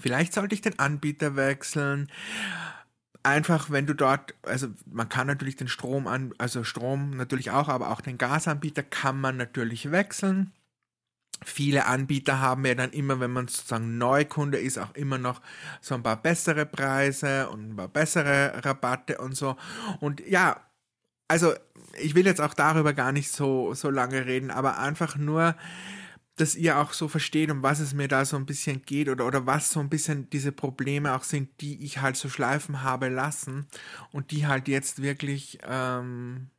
vielleicht 0.00 0.32
sollte 0.32 0.56
ich 0.56 0.60
den 0.60 0.80
Anbieter 0.80 1.36
wechseln. 1.36 2.10
Einfach, 3.28 3.68
wenn 3.68 3.84
du 3.84 3.94
dort, 3.94 4.34
also 4.42 4.68
man 4.90 5.10
kann 5.10 5.26
natürlich 5.26 5.56
den 5.56 5.68
Strom 5.68 6.06
an, 6.06 6.32
also 6.38 6.64
Strom 6.64 7.10
natürlich 7.10 7.50
auch, 7.50 7.68
aber 7.68 7.90
auch 7.90 8.00
den 8.00 8.16
Gasanbieter 8.16 8.82
kann 8.82 9.20
man 9.20 9.36
natürlich 9.36 9.90
wechseln. 9.90 10.52
Viele 11.44 11.84
Anbieter 11.84 12.40
haben 12.40 12.64
ja 12.64 12.74
dann 12.74 12.90
immer, 12.90 13.20
wenn 13.20 13.30
man 13.30 13.46
sozusagen 13.46 13.98
Neukunde 13.98 14.56
ist, 14.56 14.78
auch 14.78 14.94
immer 14.94 15.18
noch 15.18 15.42
so 15.82 15.94
ein 15.94 16.02
paar 16.02 16.22
bessere 16.22 16.64
Preise 16.64 17.50
und 17.50 17.68
ein 17.68 17.76
paar 17.76 17.88
bessere 17.88 18.64
Rabatte 18.64 19.18
und 19.18 19.36
so. 19.36 19.58
Und 20.00 20.26
ja, 20.26 20.62
also 21.28 21.52
ich 22.00 22.14
will 22.14 22.24
jetzt 22.24 22.40
auch 22.40 22.54
darüber 22.54 22.94
gar 22.94 23.12
nicht 23.12 23.30
so, 23.30 23.74
so 23.74 23.90
lange 23.90 24.24
reden, 24.24 24.50
aber 24.50 24.78
einfach 24.78 25.16
nur, 25.16 25.54
dass 26.40 26.54
ihr 26.54 26.78
auch 26.78 26.92
so 26.92 27.08
versteht, 27.08 27.50
um 27.50 27.62
was 27.62 27.80
es 27.80 27.94
mir 27.94 28.08
da 28.08 28.24
so 28.24 28.36
ein 28.36 28.46
bisschen 28.46 28.82
geht 28.82 29.08
oder, 29.08 29.26
oder 29.26 29.46
was 29.46 29.70
so 29.70 29.80
ein 29.80 29.88
bisschen 29.88 30.30
diese 30.30 30.52
Probleme 30.52 31.14
auch 31.14 31.24
sind, 31.24 31.60
die 31.60 31.84
ich 31.84 32.00
halt 32.00 32.16
so 32.16 32.28
schleifen 32.28 32.82
habe 32.82 33.08
lassen 33.08 33.66
und 34.12 34.30
die 34.30 34.46
halt 34.46 34.68
jetzt 34.68 35.02
wirklich 35.02 35.58
ähm, 35.66 36.50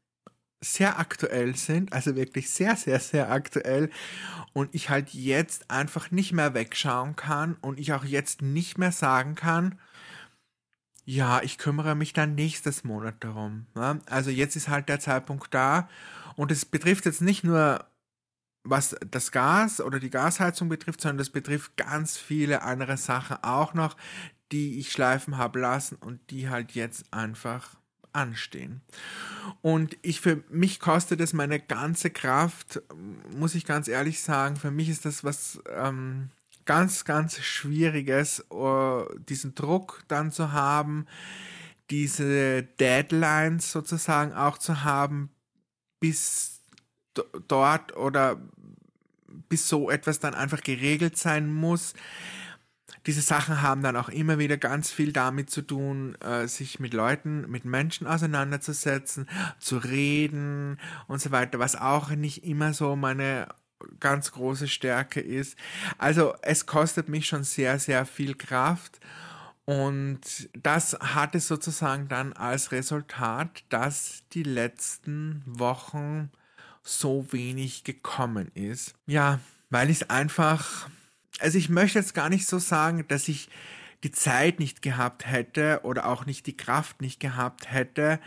sehr 0.61 0.99
aktuell 0.99 1.55
sind, 1.55 1.93
also 1.93 2.15
wirklich 2.15 2.49
sehr, 2.49 2.75
sehr, 2.75 2.99
sehr 2.99 3.31
aktuell 3.31 3.89
und 4.53 4.75
ich 4.75 4.89
halt 4.89 5.09
jetzt 5.13 5.71
einfach 5.71 6.11
nicht 6.11 6.33
mehr 6.33 6.53
wegschauen 6.53 7.15
kann 7.15 7.55
und 7.61 7.79
ich 7.79 7.93
auch 7.93 8.03
jetzt 8.03 8.41
nicht 8.41 8.77
mehr 8.77 8.91
sagen 8.91 9.35
kann, 9.35 9.79
ja, 11.05 11.41
ich 11.41 11.57
kümmere 11.57 11.95
mich 11.95 12.13
dann 12.13 12.35
nächstes 12.35 12.83
Monat 12.83 13.15
darum. 13.21 13.65
Ne? 13.73 13.99
Also 14.05 14.29
jetzt 14.29 14.55
ist 14.55 14.67
halt 14.67 14.89
der 14.89 14.99
Zeitpunkt 14.99 15.51
da 15.53 15.89
und 16.35 16.51
es 16.51 16.65
betrifft 16.65 17.05
jetzt 17.05 17.21
nicht 17.21 17.43
nur 17.43 17.88
was 18.69 18.95
das 19.09 19.31
Gas 19.31 19.81
oder 19.81 19.99
die 19.99 20.09
Gasheizung 20.09 20.69
betrifft, 20.69 21.01
sondern 21.01 21.17
das 21.19 21.29
betrifft 21.29 21.77
ganz 21.77 22.17
viele 22.17 22.61
andere 22.61 22.97
Sachen 22.97 23.37
auch 23.43 23.73
noch, 23.73 23.95
die 24.51 24.79
ich 24.79 24.91
schleifen 24.91 25.37
habe 25.37 25.59
lassen 25.59 25.95
und 25.95 26.19
die 26.31 26.49
halt 26.49 26.71
jetzt 26.71 27.13
einfach 27.13 27.75
anstehen. 28.13 28.81
Und 29.61 29.97
ich 30.01 30.21
für 30.21 30.43
mich 30.49 30.79
kostet 30.79 31.21
es 31.21 31.33
meine 31.33 31.59
ganze 31.59 32.09
Kraft, 32.09 32.81
muss 33.35 33.55
ich 33.55 33.65
ganz 33.65 33.87
ehrlich 33.87 34.21
sagen. 34.21 34.55
Für 34.55 34.71
mich 34.71 34.89
ist 34.89 35.05
das 35.05 35.23
was 35.23 35.61
ähm, 35.69 36.29
ganz, 36.65 37.05
ganz 37.05 37.39
Schwieriges, 37.39 38.45
uh, 38.51 39.05
diesen 39.27 39.55
Druck 39.55 40.03
dann 40.07 40.31
zu 40.31 40.51
haben, 40.51 41.07
diese 41.89 42.63
Deadlines 42.63 43.71
sozusagen 43.71 44.33
auch 44.33 44.57
zu 44.57 44.83
haben, 44.83 45.29
bis 45.99 46.61
dort 47.47 47.95
oder 47.97 48.39
bis 49.49 49.67
so 49.67 49.89
etwas 49.89 50.19
dann 50.19 50.33
einfach 50.33 50.61
geregelt 50.61 51.17
sein 51.17 51.51
muss 51.51 51.93
diese 53.05 53.21
Sachen 53.21 53.61
haben 53.61 53.81
dann 53.81 53.95
auch 53.95 54.09
immer 54.09 54.39
wieder 54.39 54.57
ganz 54.57 54.91
viel 54.91 55.13
damit 55.13 55.49
zu 55.49 55.61
tun, 55.61 56.15
äh, 56.21 56.47
sich 56.47 56.79
mit 56.79 56.93
Leuten, 56.93 57.49
mit 57.49 57.65
Menschen 57.65 58.07
auseinanderzusetzen, 58.07 59.27
zu 59.57 59.77
reden 59.77 60.77
und 61.07 61.21
so 61.21 61.31
weiter, 61.31 61.59
was 61.59 61.75
auch 61.75 62.09
nicht 62.09 62.43
immer 62.43 62.73
so 62.73 62.95
meine 62.95 63.47
ganz 63.99 64.31
große 64.31 64.67
Stärke 64.67 65.21
ist. 65.21 65.57
Also 65.97 66.35
es 66.41 66.65
kostet 66.65 67.09
mich 67.09 67.27
schon 67.27 67.43
sehr, 67.43 67.79
sehr 67.79 68.05
viel 68.05 68.35
Kraft. 68.35 68.99
Und 69.65 70.49
das 70.61 70.97
hatte 70.99 71.39
sozusagen 71.39 72.07
dann 72.07 72.33
als 72.33 72.71
Resultat, 72.71 73.63
dass 73.69 74.23
die 74.33 74.43
letzten 74.43 75.43
Wochen 75.45 76.31
so 76.97 77.31
wenig 77.31 77.83
gekommen 77.83 78.51
ist. 78.53 78.93
Ja, 79.07 79.39
weil 79.69 79.89
ich 79.89 80.01
es 80.01 80.09
einfach 80.09 80.89
also 81.39 81.57
ich 81.57 81.69
möchte 81.69 81.99
jetzt 81.99 82.13
gar 82.13 82.29
nicht 82.29 82.47
so 82.47 82.59
sagen, 82.59 83.05
dass 83.07 83.27
ich 83.27 83.49
die 84.03 84.11
Zeit 84.11 84.59
nicht 84.59 84.81
gehabt 84.81 85.25
hätte 85.25 85.81
oder 85.83 86.07
auch 86.07 86.25
nicht 86.25 86.45
die 86.47 86.55
Kraft 86.55 87.01
nicht 87.01 87.19
gehabt 87.19 87.71
hätte, 87.71 88.19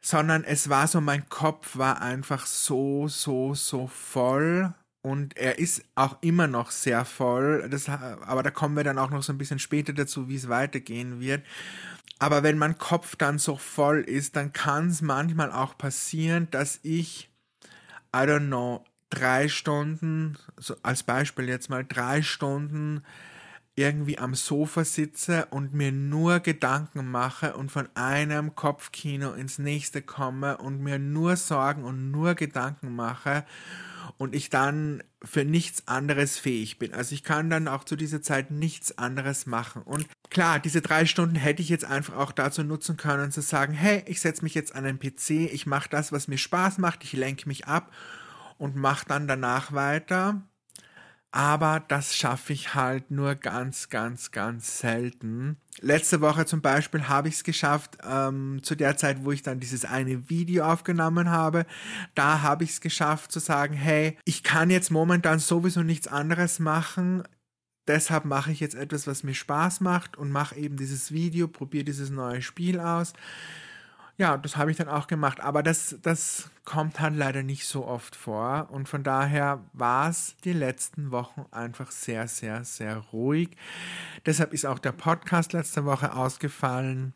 sondern 0.00 0.44
es 0.44 0.68
war 0.68 0.86
so, 0.86 1.00
mein 1.00 1.28
Kopf 1.28 1.76
war 1.76 2.00
einfach 2.00 2.46
so, 2.46 3.08
so, 3.08 3.54
so 3.54 3.86
voll 3.88 4.72
und 5.02 5.36
er 5.36 5.58
ist 5.58 5.82
auch 5.94 6.18
immer 6.22 6.46
noch 6.46 6.70
sehr 6.70 7.04
voll. 7.04 7.68
Das, 7.70 7.88
aber 7.88 8.42
da 8.42 8.50
kommen 8.50 8.76
wir 8.76 8.84
dann 8.84 8.98
auch 8.98 9.10
noch 9.10 9.22
so 9.22 9.32
ein 9.32 9.38
bisschen 9.38 9.58
später 9.58 9.92
dazu, 9.92 10.28
wie 10.28 10.36
es 10.36 10.48
weitergehen 10.48 11.20
wird. 11.20 11.42
Aber 12.18 12.42
wenn 12.42 12.58
mein 12.58 12.78
Kopf 12.78 13.16
dann 13.16 13.38
so 13.38 13.56
voll 13.56 14.00
ist, 14.00 14.36
dann 14.36 14.52
kann 14.52 14.88
es 14.88 15.02
manchmal 15.02 15.52
auch 15.52 15.76
passieren, 15.76 16.48
dass 16.50 16.80
ich, 16.82 17.28
I 18.14 18.26
don't 18.26 18.46
know, 18.46 18.84
drei 19.10 19.48
Stunden, 19.48 20.38
so 20.56 20.76
als 20.84 21.02
Beispiel 21.02 21.48
jetzt 21.48 21.68
mal 21.68 21.84
drei 21.84 22.22
Stunden 22.22 23.02
irgendwie 23.76 24.18
am 24.18 24.36
Sofa 24.36 24.84
sitze 24.84 25.46
und 25.50 25.74
mir 25.74 25.90
nur 25.90 26.38
Gedanken 26.38 27.10
mache 27.10 27.56
und 27.56 27.72
von 27.72 27.88
einem 27.96 28.54
Kopfkino 28.54 29.32
ins 29.32 29.58
nächste 29.58 30.00
komme 30.00 30.58
und 30.58 30.80
mir 30.80 31.00
nur 31.00 31.34
Sorgen 31.34 31.82
und 31.82 32.12
nur 32.12 32.36
Gedanken 32.36 32.94
mache 32.94 33.44
und 34.16 34.34
ich 34.34 34.48
dann 34.48 35.02
für 35.24 35.44
nichts 35.44 35.88
anderes 35.88 36.38
fähig 36.38 36.78
bin. 36.78 36.94
Also 36.94 37.14
ich 37.14 37.24
kann 37.24 37.50
dann 37.50 37.66
auch 37.66 37.82
zu 37.82 37.96
dieser 37.96 38.22
Zeit 38.22 38.52
nichts 38.52 38.96
anderes 38.96 39.46
machen. 39.46 39.82
Und 39.82 40.06
klar, 40.34 40.58
diese 40.58 40.82
drei 40.82 41.06
Stunden 41.06 41.36
hätte 41.36 41.62
ich 41.62 41.70
jetzt 41.70 41.86
einfach 41.86 42.16
auch 42.16 42.32
dazu 42.32 42.62
nutzen 42.62 42.98
können, 42.98 43.30
zu 43.30 43.40
sagen, 43.40 43.72
hey, 43.72 44.02
ich 44.06 44.20
setze 44.20 44.42
mich 44.42 44.54
jetzt 44.54 44.74
an 44.74 44.84
den 44.84 44.98
PC, 44.98 45.30
ich 45.30 45.64
mache 45.64 45.88
das, 45.88 46.12
was 46.12 46.28
mir 46.28 46.36
Spaß 46.38 46.76
macht, 46.76 47.04
ich 47.04 47.14
lenke 47.14 47.48
mich 47.48 47.66
ab 47.66 47.90
und 48.58 48.76
mache 48.76 49.06
dann 49.08 49.26
danach 49.26 49.72
weiter 49.72 50.42
aber 51.34 51.82
das 51.88 52.14
schaffe 52.14 52.52
ich 52.52 52.76
halt 52.76 53.10
nur 53.10 53.34
ganz, 53.34 53.88
ganz, 53.88 54.30
ganz 54.30 54.78
selten. 54.78 55.56
Letzte 55.80 56.20
Woche 56.20 56.46
zum 56.46 56.60
Beispiel 56.60 57.08
habe 57.08 57.26
ich 57.26 57.34
es 57.34 57.42
geschafft, 57.42 57.98
ähm, 58.08 58.60
zu 58.62 58.76
der 58.76 58.96
Zeit, 58.96 59.24
wo 59.24 59.32
ich 59.32 59.42
dann 59.42 59.58
dieses 59.58 59.84
eine 59.84 60.30
Video 60.30 60.64
aufgenommen 60.64 61.30
habe, 61.30 61.66
da 62.14 62.42
habe 62.42 62.62
ich 62.62 62.70
es 62.70 62.80
geschafft 62.80 63.32
zu 63.32 63.40
sagen, 63.40 63.74
hey, 63.74 64.16
ich 64.24 64.44
kann 64.44 64.70
jetzt 64.70 64.92
momentan 64.92 65.40
sowieso 65.40 65.82
nichts 65.82 66.06
anderes 66.06 66.60
machen. 66.60 67.24
Deshalb 67.86 68.24
mache 68.24 68.52
ich 68.52 68.60
jetzt 68.60 68.74
etwas, 68.74 69.06
was 69.06 69.22
mir 69.22 69.34
Spaß 69.34 69.80
macht 69.80 70.16
und 70.16 70.30
mache 70.30 70.56
eben 70.56 70.76
dieses 70.76 71.12
Video, 71.12 71.48
probiere 71.48 71.84
dieses 71.84 72.10
neue 72.10 72.42
Spiel 72.42 72.80
aus 72.80 73.12
ja, 74.16 74.36
das 74.36 74.56
habe 74.56 74.70
ich 74.70 74.76
dann 74.76 74.88
auch 74.88 75.06
gemacht. 75.06 75.40
Aber 75.40 75.62
das, 75.62 75.96
das 76.02 76.50
kommt 76.64 77.00
halt 77.00 77.16
leider 77.16 77.42
nicht 77.42 77.66
so 77.66 77.86
oft 77.86 78.14
vor. 78.14 78.68
Und 78.70 78.88
von 78.88 79.02
daher 79.02 79.64
war 79.72 80.08
es 80.08 80.36
die 80.44 80.52
letzten 80.52 81.10
Wochen 81.10 81.46
einfach 81.50 81.90
sehr, 81.90 82.28
sehr, 82.28 82.64
sehr 82.64 82.96
ruhig. 82.96 83.50
Deshalb 84.24 84.52
ist 84.52 84.66
auch 84.66 84.78
der 84.78 84.92
Podcast 84.92 85.52
letzte 85.52 85.84
Woche 85.84 86.14
ausgefallen 86.14 87.12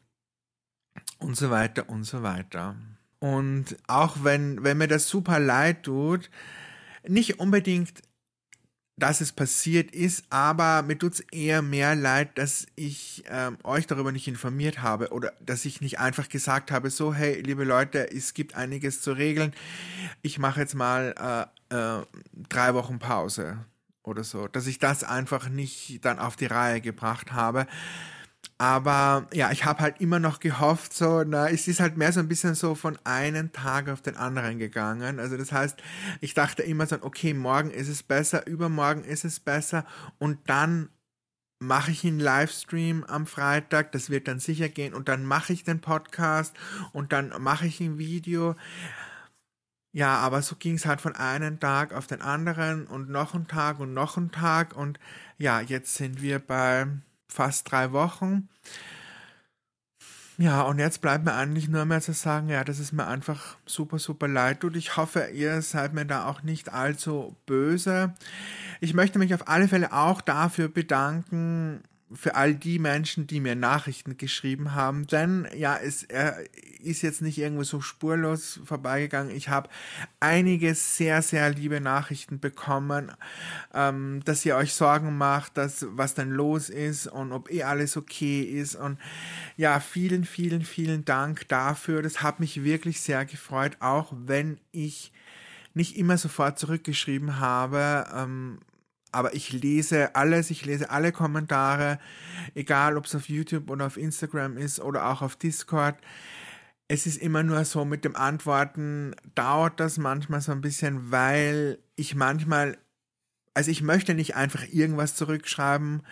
und 1.18 1.37
so 1.37 1.50
weiter 1.50 1.88
und 1.88 2.04
so 2.04 2.22
weiter. 2.22 2.74
Und 3.20 3.76
auch 3.87 4.18
wenn, 4.22 4.62
wenn 4.64 4.78
mir 4.78 4.88
das 4.88 5.09
super 5.09 5.38
leid 5.38 5.85
tut, 5.85 6.31
nicht 7.07 7.38
unbedingt 7.38 8.02
dass 8.98 9.20
es 9.20 9.32
passiert 9.32 9.92
ist, 9.92 10.24
aber 10.28 10.82
mir 10.82 10.98
tut 10.98 11.14
es 11.14 11.20
eher 11.20 11.62
mehr 11.62 11.94
leid, 11.94 12.37
dass 12.37 12.66
ich 12.74 13.22
ähm, 13.28 13.56
euch 13.62 13.87
darüber 13.87 14.11
nicht 14.11 14.26
informiert 14.26 14.82
habe 14.82 15.11
oder 15.11 15.32
dass 15.40 15.64
ich 15.64 15.80
nicht 15.80 16.00
einfach 16.00 16.28
gesagt 16.28 16.72
habe, 16.72 16.90
so, 16.90 17.14
hey, 17.14 17.40
liebe 17.40 17.64
Leute, 17.64 18.11
es 18.11 18.34
gibt 18.34 18.56
einiges 18.56 19.00
zu 19.00 19.12
regeln, 19.12 19.54
ich 20.22 20.38
mache 20.38 20.61
jetzt 20.61 20.74
mal 20.74 21.48
äh, 21.70 21.74
äh, 21.74 22.06
drei 22.48 22.74
Wochen 22.74 22.98
Pause 22.98 23.64
oder 24.02 24.24
so, 24.24 24.48
dass 24.48 24.66
ich 24.66 24.80
das 24.80 25.04
einfach 25.04 25.48
nicht 25.48 26.04
dann 26.04 26.18
auf 26.18 26.34
die 26.34 26.46
Reihe 26.46 26.80
gebracht 26.80 27.32
habe. 27.32 27.66
Aber 28.60 29.28
ja, 29.32 29.52
ich 29.52 29.64
habe 29.64 29.80
halt 29.80 30.00
immer 30.00 30.18
noch 30.18 30.40
gehofft, 30.40 30.92
so, 30.92 31.22
na, 31.22 31.48
es 31.48 31.68
ist 31.68 31.78
halt 31.78 31.96
mehr 31.96 32.12
so 32.12 32.18
ein 32.18 32.26
bisschen 32.26 32.56
so 32.56 32.74
von 32.74 32.98
einem 33.04 33.52
Tag 33.52 33.88
auf 33.88 34.02
den 34.02 34.16
anderen 34.16 34.58
gegangen. 34.58 35.20
Also 35.20 35.36
das 35.36 35.52
heißt, 35.52 35.80
ich 36.20 36.34
dachte 36.34 36.64
immer 36.64 36.86
so, 36.86 36.96
okay, 37.02 37.34
morgen 37.34 37.70
ist 37.70 37.86
es 37.88 38.02
besser, 38.02 38.48
übermorgen 38.48 39.04
ist 39.04 39.24
es 39.24 39.38
besser 39.38 39.86
und 40.18 40.38
dann 40.48 40.88
mache 41.60 41.92
ich 41.92 42.04
einen 42.04 42.20
Livestream 42.20 43.04
am 43.04 43.26
Freitag, 43.26 43.92
das 43.92 44.10
wird 44.10 44.26
dann 44.28 44.40
sicher 44.40 44.68
gehen 44.68 44.94
und 44.94 45.08
dann 45.08 45.24
mache 45.24 45.52
ich 45.52 45.62
den 45.64 45.80
Podcast 45.80 46.54
und 46.92 47.12
dann 47.12 47.32
mache 47.40 47.66
ich 47.66 47.80
ein 47.80 47.98
Video. 47.98 48.56
Ja, 49.92 50.18
aber 50.18 50.42
so 50.42 50.56
ging 50.56 50.74
es 50.74 50.86
halt 50.86 51.00
von 51.00 51.14
einem 51.16 51.60
Tag 51.60 51.92
auf 51.92 52.06
den 52.06 52.22
anderen 52.22 52.86
und 52.86 53.08
noch 53.08 53.34
einen 53.34 53.48
Tag 53.48 53.80
und 53.80 53.94
noch 53.94 54.16
einen 54.16 54.30
Tag 54.32 54.76
und 54.76 54.98
ja, 55.38 55.60
jetzt 55.60 55.94
sind 55.94 56.22
wir 56.22 56.40
bei 56.40 56.86
fast 57.28 57.70
drei 57.70 57.92
Wochen. 57.92 58.48
Ja, 60.40 60.62
und 60.62 60.78
jetzt 60.78 61.00
bleibt 61.00 61.24
mir 61.24 61.34
eigentlich 61.34 61.68
nur 61.68 61.84
mehr 61.84 62.00
zu 62.00 62.12
sagen, 62.12 62.48
ja, 62.48 62.62
dass 62.62 62.78
es 62.78 62.92
mir 62.92 63.08
einfach 63.08 63.56
super, 63.66 63.98
super 63.98 64.28
leid 64.28 64.60
tut. 64.60 64.76
Ich 64.76 64.96
hoffe, 64.96 65.30
ihr 65.34 65.62
seid 65.62 65.94
mir 65.94 66.06
da 66.06 66.26
auch 66.26 66.44
nicht 66.44 66.72
allzu 66.72 67.34
böse. 67.44 68.14
Ich 68.80 68.94
möchte 68.94 69.18
mich 69.18 69.34
auf 69.34 69.48
alle 69.48 69.66
Fälle 69.66 69.92
auch 69.92 70.20
dafür 70.20 70.68
bedanken, 70.68 71.82
für 72.12 72.34
all 72.34 72.54
die 72.54 72.78
Menschen, 72.78 73.26
die 73.26 73.40
mir 73.40 73.54
Nachrichten 73.54 74.16
geschrieben 74.16 74.74
haben. 74.74 75.06
Denn 75.06 75.46
ja, 75.54 75.76
es 75.76 76.04
er 76.04 76.38
ist 76.80 77.02
jetzt 77.02 77.22
nicht 77.22 77.38
irgendwo 77.38 77.64
so 77.64 77.80
spurlos 77.80 78.60
vorbeigegangen. 78.64 79.34
Ich 79.34 79.48
habe 79.48 79.68
einige 80.20 80.74
sehr, 80.74 81.22
sehr 81.22 81.50
liebe 81.50 81.80
Nachrichten 81.80 82.40
bekommen, 82.40 83.12
ähm, 83.74 84.22
dass 84.24 84.44
ihr 84.46 84.56
euch 84.56 84.72
Sorgen 84.74 85.16
macht, 85.16 85.56
dass 85.56 85.86
was 85.90 86.14
denn 86.14 86.30
los 86.30 86.70
ist 86.70 87.06
und 87.06 87.32
ob 87.32 87.50
eh 87.50 87.64
alles 87.64 87.96
okay 87.96 88.42
ist. 88.42 88.76
Und 88.76 88.98
ja, 89.56 89.80
vielen, 89.80 90.24
vielen, 90.24 90.62
vielen 90.62 91.04
Dank 91.04 91.48
dafür. 91.48 92.02
Das 92.02 92.22
hat 92.22 92.40
mich 92.40 92.62
wirklich 92.64 93.00
sehr 93.00 93.24
gefreut, 93.24 93.76
auch 93.80 94.12
wenn 94.16 94.58
ich 94.72 95.12
nicht 95.74 95.96
immer 95.96 96.18
sofort 96.18 96.58
zurückgeschrieben 96.58 97.38
habe. 97.38 98.06
Ähm, 98.14 98.58
aber 99.12 99.34
ich 99.34 99.52
lese 99.52 100.14
alles, 100.14 100.50
ich 100.50 100.64
lese 100.64 100.90
alle 100.90 101.12
Kommentare, 101.12 101.98
egal 102.54 102.96
ob 102.96 103.06
es 103.06 103.14
auf 103.14 103.28
YouTube 103.28 103.70
oder 103.70 103.86
auf 103.86 103.96
Instagram 103.96 104.56
ist 104.56 104.80
oder 104.80 105.06
auch 105.08 105.22
auf 105.22 105.36
Discord. 105.36 105.96
Es 106.88 107.06
ist 107.06 107.16
immer 107.18 107.42
nur 107.42 107.64
so 107.64 107.84
mit 107.84 108.04
dem 108.04 108.16
Antworten, 108.16 109.14
dauert 109.34 109.80
das 109.80 109.98
manchmal 109.98 110.40
so 110.40 110.52
ein 110.52 110.60
bisschen, 110.60 111.10
weil 111.10 111.78
ich 111.96 112.14
manchmal, 112.14 112.78
also 113.54 113.70
ich 113.70 113.82
möchte 113.82 114.14
nicht 114.14 114.36
einfach 114.36 114.64
irgendwas 114.70 115.14
zurückschreiben, 115.14 116.02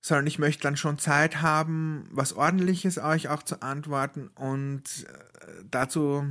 sondern 0.00 0.26
ich 0.26 0.38
möchte 0.38 0.62
dann 0.62 0.76
schon 0.76 0.98
Zeit 0.98 1.42
haben, 1.42 2.08
was 2.10 2.32
ordentliches 2.32 2.98
euch 2.98 3.28
auch 3.28 3.42
zu 3.42 3.62
antworten 3.62 4.28
und 4.34 5.06
äh, 5.08 5.64
dazu 5.70 6.26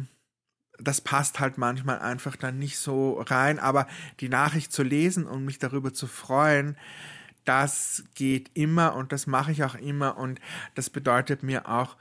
das 0.84 1.02
passt 1.02 1.40
halt 1.40 1.58
manchmal 1.58 2.00
einfach 2.00 2.36
dann 2.36 2.60
nicht 2.60 2.78
so 2.78 3.22
rein. 3.22 3.60
Aber 3.60 3.88
die 4.20 4.30
Nachricht 4.30 4.72
zu 4.72 4.84
lesen 4.84 5.26
und 5.26 5.46
mich 5.46 5.60
darüber 5.60 5.94
zu 5.94 6.08
freuen, 6.08 6.78
das 7.46 8.04
geht 8.14 8.52
immer 8.54 8.96
und 8.96 9.12
das 9.12 9.28
mache 9.28 9.52
ich 9.52 9.64
auch 9.64 9.76
immer 9.76 10.18
und 10.18 10.40
das 10.76 10.90
bedeutet 10.90 11.44
mir 11.44 11.68
auch 11.68 11.98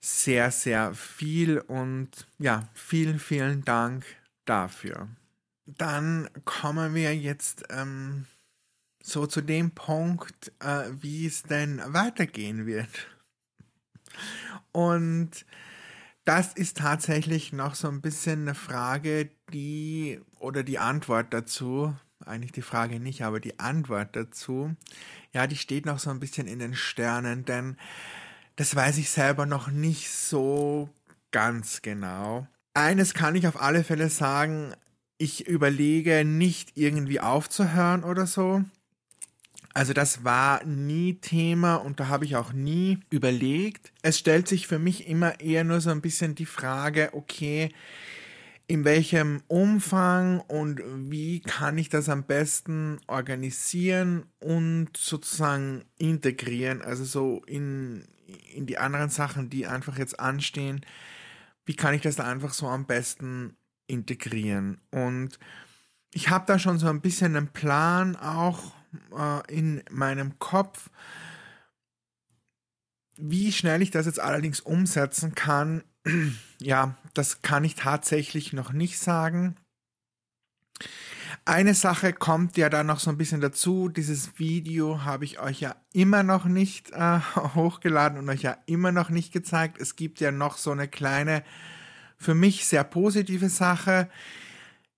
sehr, 0.00 0.50
sehr 0.50 0.94
viel 0.94 1.58
und 1.58 2.10
ja, 2.38 2.68
vielen, 2.74 3.18
vielen 3.18 3.64
Dank 3.64 4.04
dafür. 4.44 5.08
Dann 5.66 6.28
kommen 6.44 6.94
wir 6.94 7.16
jetzt 7.16 7.64
ähm, 7.70 8.26
so 9.02 9.26
zu 9.26 9.40
dem 9.40 9.70
Punkt, 9.70 10.52
äh, 10.60 10.90
wie 11.00 11.26
es 11.26 11.42
denn 11.42 11.80
weitergehen 11.86 12.66
wird. 12.66 12.88
Und 14.72 15.46
das 16.24 16.54
ist 16.54 16.78
tatsächlich 16.78 17.52
noch 17.52 17.74
so 17.74 17.88
ein 17.88 18.00
bisschen 18.00 18.42
eine 18.42 18.54
Frage, 18.54 19.30
die 19.52 20.20
oder 20.38 20.62
die 20.62 20.78
Antwort 20.78 21.34
dazu, 21.34 21.94
eigentlich 22.24 22.52
die 22.52 22.62
Frage 22.62 23.00
nicht, 23.00 23.22
aber 23.22 23.40
die 23.40 23.58
Antwort 23.58 24.16
dazu, 24.16 24.74
ja, 25.32 25.46
die 25.46 25.56
steht 25.56 25.84
noch 25.86 25.98
so 25.98 26.10
ein 26.10 26.20
bisschen 26.20 26.46
in 26.46 26.58
den 26.58 26.74
Sternen, 26.74 27.44
denn 27.44 27.76
das 28.56 28.74
weiß 28.74 28.98
ich 28.98 29.10
selber 29.10 29.46
noch 29.46 29.68
nicht 29.68 30.10
so 30.10 30.88
ganz 31.30 31.82
genau. 31.82 32.46
Eines 32.72 33.14
kann 33.14 33.34
ich 33.34 33.46
auf 33.46 33.60
alle 33.60 33.84
Fälle 33.84 34.08
sagen, 34.08 34.74
ich 35.18 35.46
überlege 35.46 36.24
nicht 36.24 36.76
irgendwie 36.76 37.20
aufzuhören 37.20 38.04
oder 38.04 38.26
so. 38.26 38.64
Also 39.74 39.92
das 39.92 40.22
war 40.22 40.64
nie 40.64 41.14
Thema 41.14 41.74
und 41.76 41.98
da 41.98 42.06
habe 42.06 42.24
ich 42.24 42.36
auch 42.36 42.52
nie 42.52 43.00
überlegt. 43.10 43.92
Es 44.02 44.16
stellt 44.16 44.46
sich 44.46 44.68
für 44.68 44.78
mich 44.78 45.08
immer 45.08 45.40
eher 45.40 45.64
nur 45.64 45.80
so 45.80 45.90
ein 45.90 46.00
bisschen 46.00 46.36
die 46.36 46.46
Frage, 46.46 47.10
okay, 47.12 47.70
in 48.68 48.84
welchem 48.84 49.42
Umfang 49.48 50.40
und 50.40 50.80
wie 51.10 51.40
kann 51.40 51.76
ich 51.76 51.88
das 51.88 52.08
am 52.08 52.22
besten 52.22 52.98
organisieren 53.08 54.26
und 54.38 54.96
sozusagen 54.96 55.84
integrieren, 55.98 56.80
also 56.80 57.04
so 57.04 57.42
in, 57.46 58.06
in 58.54 58.66
die 58.66 58.78
anderen 58.78 59.10
Sachen, 59.10 59.50
die 59.50 59.66
einfach 59.66 59.98
jetzt 59.98 60.18
anstehen, 60.18 60.86
wie 61.66 61.74
kann 61.74 61.94
ich 61.94 62.00
das 62.00 62.16
da 62.16 62.24
einfach 62.24 62.54
so 62.54 62.68
am 62.68 62.86
besten 62.86 63.56
integrieren? 63.88 64.80
Und 64.92 65.38
ich 66.12 66.30
habe 66.30 66.46
da 66.46 66.58
schon 66.60 66.78
so 66.78 66.86
ein 66.86 67.00
bisschen 67.00 67.36
einen 67.36 67.48
Plan 67.48 68.14
auch 68.16 68.72
äh, 69.16 69.52
in 69.52 69.82
meinem 69.90 70.38
Kopf. 70.38 70.90
Wie 73.16 73.52
schnell 73.52 73.82
ich 73.82 73.90
das 73.90 74.06
jetzt 74.06 74.20
allerdings 74.20 74.60
umsetzen 74.60 75.34
kann, 75.34 75.84
ja, 76.58 76.96
das 77.14 77.42
kann 77.42 77.64
ich 77.64 77.74
tatsächlich 77.74 78.52
noch 78.52 78.72
nicht 78.72 78.98
sagen. 78.98 79.56
Eine 81.46 81.74
Sache 81.74 82.12
kommt 82.12 82.56
ja 82.56 82.70
dann 82.70 82.86
noch 82.86 83.00
so 83.00 83.10
ein 83.10 83.18
bisschen 83.18 83.40
dazu. 83.40 83.88
Dieses 83.88 84.38
Video 84.38 85.04
habe 85.04 85.24
ich 85.24 85.40
euch 85.40 85.60
ja 85.60 85.76
immer 85.92 86.22
noch 86.22 86.46
nicht 86.46 86.92
äh, 86.92 87.20
hochgeladen 87.54 88.18
und 88.18 88.28
euch 88.28 88.42
ja 88.42 88.56
immer 88.66 88.92
noch 88.92 89.10
nicht 89.10 89.32
gezeigt. 89.32 89.78
Es 89.78 89.96
gibt 89.96 90.20
ja 90.20 90.30
noch 90.30 90.56
so 90.56 90.70
eine 90.70 90.88
kleine, 90.88 91.44
für 92.16 92.34
mich 92.34 92.64
sehr 92.66 92.84
positive 92.84 93.48
Sache, 93.48 94.08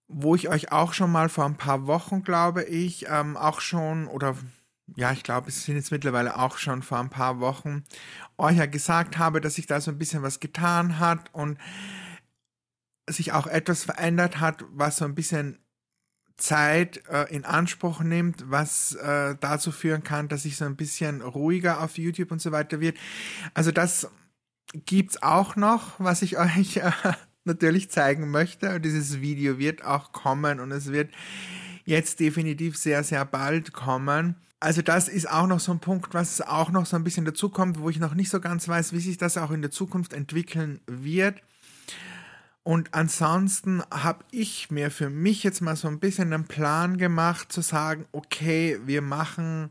wo 0.09 0.35
ich 0.35 0.49
euch 0.49 0.73
auch 0.73 0.93
schon 0.93 1.11
mal 1.11 1.29
vor 1.29 1.45
ein 1.45 1.57
paar 1.57 1.87
Wochen, 1.87 2.23
glaube 2.23 2.65
ich, 2.65 3.07
ähm, 3.09 3.37
auch 3.37 3.61
schon 3.61 4.07
oder 4.07 4.37
ja, 4.95 5.11
ich 5.11 5.25
glaube, 5.25 5.49
es 5.49 5.65
sind 5.65 5.75
jetzt 5.75 5.91
mittlerweile 5.91 6.39
auch 6.39 6.59
schon 6.59 6.83
vor 6.83 6.99
ein 6.99 7.11
paar 7.11 7.41
Wochen, 7.41 7.85
euch 8.39 8.57
ja 8.57 8.67
gesagt 8.67 9.19
habe, 9.19 9.41
dass 9.41 9.55
sich 9.55 9.67
da 9.67 9.81
so 9.81 9.91
ein 9.91 9.99
bisschen 9.99 10.23
was 10.23 10.39
getan 10.39 11.01
hat 11.01 11.35
und 11.35 11.59
sich 13.09 13.33
auch 13.33 13.47
etwas 13.49 13.85
verändert 13.85 14.41
hat, 14.41 14.65
was 14.71 14.99
so 14.99 15.05
ein 15.05 15.15
bisschen 15.15 15.59
Zeit 16.37 17.03
äh, 17.09 17.25
in 17.35 17.45
Anspruch 17.45 18.01
nimmt, 18.01 18.51
was 18.51 18.95
äh, 18.95 19.37
dazu 19.41 19.73
führen 19.73 20.05
kann, 20.05 20.29
dass 20.29 20.45
ich 20.45 20.57
so 20.57 20.67
ein 20.67 20.77
bisschen 20.77 21.23
ruhiger 21.23 21.81
auf 21.83 21.99
YouTube 21.99 22.31
und 22.31 22.43
so 22.43 22.53
weiter 22.53 22.81
wird. 22.81 22.99
Also 23.55 23.73
das 23.73 24.11
gibt's 24.73 25.23
auch 25.23 25.57
noch, 25.57 25.99
was 25.99 26.23
ich 26.23 26.39
euch 26.39 26.77
äh, 26.77 26.93
natürlich 27.47 27.91
zeigen 27.91 28.31
möchte. 28.31 28.75
Und 28.75 28.85
dieses 28.85 29.21
Video 29.21 29.59
wird 29.59 29.85
auch 29.85 30.13
kommen 30.13 30.61
und 30.61 30.73
es 30.73 30.93
wird 30.93 31.11
jetzt 31.85 32.21
definitiv 32.21 32.77
sehr, 32.77 33.05
sehr 33.05 33.25
bald 33.25 33.73
kommen. 33.73 34.37
Also 34.59 34.83
das 34.83 35.09
ist 35.09 35.31
auch 35.31 35.47
noch 35.47 35.61
so 35.61 35.73
ein 35.73 35.81
Punkt, 35.81 36.15
was 36.15 36.41
auch 36.41 36.71
noch 36.71 36.87
so 36.87 36.97
ein 36.97 37.05
bisschen 37.05 37.25
dazu 37.25 37.51
kommt, 37.51 37.79
wo 37.79 37.91
ich 37.91 37.99
noch 37.99 38.15
nicht 38.15 38.31
so 38.31 38.41
ganz 38.41 38.67
weiß, 38.67 38.93
wie 38.93 39.01
sich 39.01 39.19
das 39.19 39.37
auch 39.37 39.51
in 39.51 39.63
der 39.63 39.71
Zukunft 39.71 40.13
entwickeln 40.13 40.81
wird. 40.87 41.41
Und 42.63 42.95
ansonsten 42.95 43.83
habe 43.93 44.25
ich 44.33 44.73
mir 44.73 44.91
für 44.91 45.09
mich 45.09 45.45
jetzt 45.45 45.61
mal 45.61 45.77
so 45.77 45.87
ein 45.87 46.01
bisschen 46.01 46.33
einen 46.33 46.49
Plan 46.49 46.97
gemacht, 46.97 47.53
zu 47.53 47.61
sagen, 47.61 48.07
okay, 48.11 48.81
wir 48.85 49.03
machen 49.03 49.71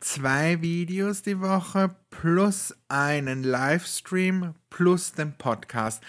zwei 0.00 0.60
Videos 0.60 1.22
die 1.22 1.40
Woche 1.40 1.94
plus 2.10 2.74
einen 2.88 3.42
Livestream 3.42 4.54
plus 4.70 5.12
den 5.12 5.36
Podcast. 5.36 6.02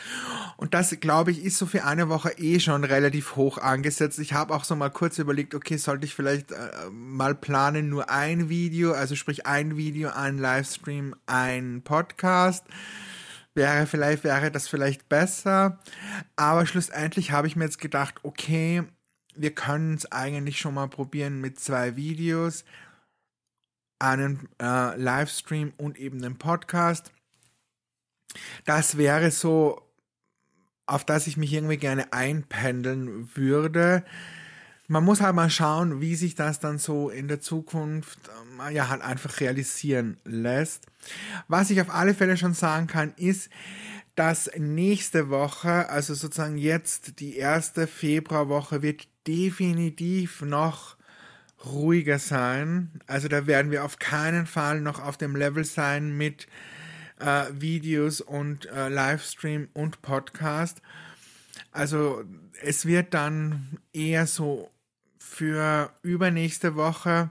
Und 0.58 0.74
das, 0.74 0.98
glaube 1.00 1.32
ich, 1.32 1.44
ist 1.44 1.58
so 1.58 1.66
für 1.66 1.86
eine 1.86 2.10
Woche 2.10 2.32
eh 2.38 2.60
schon 2.60 2.84
relativ 2.84 3.36
hoch 3.36 3.58
angesetzt. 3.58 4.20
Ich 4.20 4.34
habe 4.34 4.54
auch 4.54 4.64
so 4.64 4.76
mal 4.76 4.90
kurz 4.90 5.18
überlegt, 5.18 5.56
okay, 5.56 5.78
sollte 5.78 6.06
ich 6.06 6.16
vielleicht 6.16 6.52
äh, 6.52 6.90
mal 6.92 7.36
planen, 7.36 7.90
nur 7.90 8.10
ein 8.10 8.50
Video, 8.50 8.94
also 8.94 9.16
sprich 9.16 9.46
ein 9.46 9.78
Video, 9.78 10.10
ein 10.10 10.38
Livestream, 10.38 11.16
ein 11.26 11.82
Podcast 11.84 12.66
wäre 13.56 13.88
vielleicht, 13.88 14.24
wäre 14.24 14.52
das 14.52 14.68
vielleicht 14.68 15.10
besser. 15.10 15.80
Aber 16.36 16.66
schlussendlich 16.66 17.32
habe 17.32 17.48
ich 17.48 17.56
mir 17.56 17.66
jetzt 17.66 17.80
gedacht, 17.80 18.16
okay, 18.24 18.84
wir 19.36 19.54
können 19.54 19.96
es 19.96 20.12
eigentlich 20.12 20.60
schon 20.60 20.74
mal 20.74 20.88
probieren 20.88 21.40
mit 21.42 21.60
zwei 21.60 21.96
Videos, 21.96 22.64
einen 24.00 24.50
äh, 24.62 24.96
Livestream 24.98 25.74
und 25.78 25.98
eben 25.98 26.22
den 26.22 26.38
Podcast. 26.38 27.12
Das 28.66 28.98
wäre 28.98 29.32
so, 29.32 29.82
auf 30.86 31.06
das 31.06 31.28
ich 31.28 31.38
mich 31.38 31.54
irgendwie 31.54 31.78
gerne 31.78 32.12
einpendeln 32.14 33.30
würde 33.36 34.04
man 34.90 35.06
muss 35.06 35.22
halt 35.22 35.36
mal 35.36 35.52
schauen, 35.52 36.02
wie 36.02 36.16
sich 36.16 36.34
das 36.34 36.60
dann 36.60 36.80
so 36.80 37.10
in 37.10 37.28
der 37.28 37.40
Zukunft 37.40 38.20
ähm, 38.28 38.74
ja 38.74 38.90
halt 38.90 39.04
einfach 39.04 39.40
realisieren 39.40 40.18
lässt. 40.26 40.88
Was 41.48 41.70
ich 41.70 41.80
auf 41.80 41.92
alle 41.92 42.16
Fälle 42.16 42.38
schon 42.38 42.56
sagen 42.56 42.88
kann, 42.88 43.14
ist, 43.16 43.50
dass 44.16 44.50
nächste 44.58 45.30
Woche, 45.30 45.90
also 45.90 46.16
sozusagen 46.16 46.58
jetzt 46.58 47.20
die 47.20 47.38
erste 47.38 47.86
Februarwoche, 47.86 48.82
wird 48.82 49.08
definitiv 49.28 50.42
noch 50.42 50.98
ruhiger 51.66 52.20
sein. 52.20 53.02
Also 53.08 53.28
da 53.28 53.48
werden 53.48 53.72
wir 53.72 53.84
auf 53.84 54.00
keinen 54.00 54.46
Fall 54.46 54.82
noch 54.82 55.04
auf 55.04 55.18
dem 55.18 55.36
Level 55.36 55.66
sein 55.66 56.16
mit 56.16 56.48
äh, 57.20 57.46
Videos 57.52 58.22
und 58.22 58.66
äh, 58.68 58.90
Livestream 58.90 59.68
und 59.74 60.02
Podcast. 60.02 60.82
Also 61.72 62.24
es 62.62 62.86
wird 62.86 63.14
dann 63.14 63.80
eher 63.94 64.26
so 64.28 64.72
für 65.18 65.92
übernächste 66.02 66.76
Woche, 66.76 67.30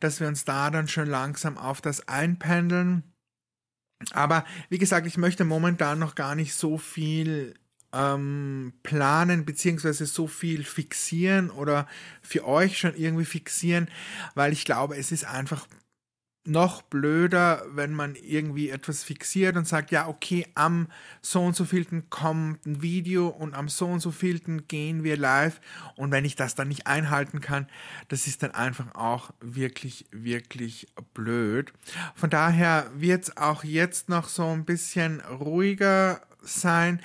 dass 0.00 0.20
wir 0.20 0.28
uns 0.28 0.44
da 0.44 0.70
dann 0.70 0.88
schon 0.88 1.08
langsam 1.08 1.58
auf 1.58 1.80
das 1.80 2.08
einpendeln. 2.08 3.02
Aber 4.12 4.44
wie 4.68 4.78
gesagt, 4.78 5.06
ich 5.06 5.16
möchte 5.16 5.44
momentan 5.44 5.98
noch 5.98 6.14
gar 6.14 6.34
nicht 6.34 6.54
so 6.54 6.78
viel 6.78 7.54
ähm, 7.92 8.72
planen, 8.82 9.44
beziehungsweise 9.44 10.06
so 10.06 10.26
viel 10.26 10.64
fixieren 10.64 11.50
oder 11.50 11.86
für 12.22 12.46
euch 12.46 12.78
schon 12.78 12.94
irgendwie 12.94 13.24
fixieren, 13.24 13.88
weil 14.34 14.52
ich 14.52 14.64
glaube, 14.64 14.96
es 14.96 15.12
ist 15.12 15.24
einfach 15.24 15.66
noch 16.44 16.82
blöder, 16.82 17.64
wenn 17.70 17.94
man 17.94 18.16
irgendwie 18.16 18.70
etwas 18.70 19.04
fixiert 19.04 19.56
und 19.56 19.66
sagt, 19.68 19.92
ja, 19.92 20.08
okay, 20.08 20.44
am 20.54 20.88
so 21.20 21.40
und 21.40 21.54
so 21.54 21.64
vielten 21.64 22.10
kommt 22.10 22.66
ein 22.66 22.82
Video 22.82 23.28
und 23.28 23.54
am 23.54 23.68
so 23.68 23.86
und 23.86 24.00
so 24.00 24.10
vielten 24.10 24.66
gehen 24.66 25.04
wir 25.04 25.16
live 25.16 25.60
und 25.94 26.10
wenn 26.10 26.24
ich 26.24 26.34
das 26.34 26.56
dann 26.56 26.68
nicht 26.68 26.88
einhalten 26.88 27.40
kann, 27.40 27.68
das 28.08 28.26
ist 28.26 28.42
dann 28.42 28.50
einfach 28.50 28.94
auch 28.94 29.30
wirklich, 29.40 30.06
wirklich 30.10 30.88
blöd. 31.14 31.72
Von 32.16 32.30
daher 32.30 32.90
wird 32.96 33.24
es 33.24 33.36
auch 33.36 33.62
jetzt 33.62 34.08
noch 34.08 34.28
so 34.28 34.48
ein 34.48 34.64
bisschen 34.64 35.20
ruhiger 35.20 36.22
sein. 36.44 37.00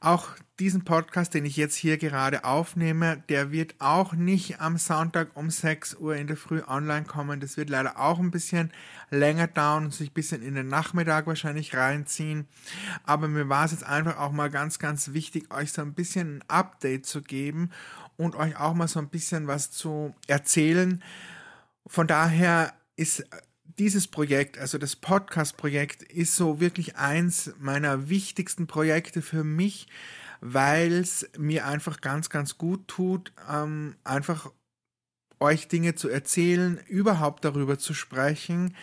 Auch 0.00 0.28
diesen 0.58 0.84
Podcast, 0.84 1.34
den 1.34 1.44
ich 1.44 1.56
jetzt 1.56 1.74
hier 1.74 1.98
gerade 1.98 2.44
aufnehme, 2.44 3.22
der 3.28 3.50
wird 3.52 3.74
auch 3.78 4.14
nicht 4.14 4.60
am 4.60 4.78
Sonntag 4.78 5.36
um 5.36 5.50
6 5.50 5.96
Uhr 5.96 6.16
in 6.16 6.26
der 6.26 6.36
Früh 6.36 6.62
online 6.66 7.04
kommen. 7.04 7.40
Das 7.40 7.56
wird 7.56 7.68
leider 7.68 7.98
auch 7.98 8.18
ein 8.18 8.30
bisschen 8.30 8.72
länger 9.10 9.48
dauern 9.48 9.86
und 9.86 9.94
sich 9.94 10.10
ein 10.10 10.14
bisschen 10.14 10.42
in 10.42 10.54
den 10.54 10.68
Nachmittag 10.68 11.26
wahrscheinlich 11.26 11.74
reinziehen. 11.74 12.46
Aber 13.04 13.28
mir 13.28 13.48
war 13.48 13.66
es 13.66 13.72
jetzt 13.72 13.84
einfach 13.84 14.18
auch 14.18 14.32
mal 14.32 14.50
ganz, 14.50 14.78
ganz 14.78 15.12
wichtig, 15.12 15.52
euch 15.52 15.72
so 15.72 15.82
ein 15.82 15.94
bisschen 15.94 16.38
ein 16.38 16.44
Update 16.48 17.04
zu 17.04 17.22
geben 17.22 17.70
und 18.16 18.34
euch 18.34 18.58
auch 18.58 18.74
mal 18.74 18.88
so 18.88 18.98
ein 18.98 19.08
bisschen 19.08 19.46
was 19.46 19.70
zu 19.70 20.14
erzählen. 20.26 21.02
Von 21.86 22.06
daher 22.06 22.72
ist 22.96 23.24
dieses 23.78 24.08
Projekt, 24.08 24.58
also 24.58 24.78
das 24.78 24.96
Podcast-Projekt, 24.96 26.02
ist 26.02 26.36
so 26.36 26.60
wirklich 26.60 26.96
eins 26.96 27.52
meiner 27.58 28.08
wichtigsten 28.08 28.66
Projekte 28.66 29.22
für 29.22 29.44
mich, 29.44 29.86
weil 30.40 30.92
es 30.92 31.28
mir 31.38 31.66
einfach 31.66 32.00
ganz, 32.00 32.30
ganz 32.30 32.58
gut 32.58 32.88
tut, 32.88 33.32
ähm, 33.50 33.96
einfach 34.04 34.50
euch 35.40 35.68
Dinge 35.68 35.94
zu 35.94 36.08
erzählen, 36.08 36.80
überhaupt 36.88 37.44
darüber 37.44 37.78
zu 37.78 37.94
sprechen. 37.94 38.74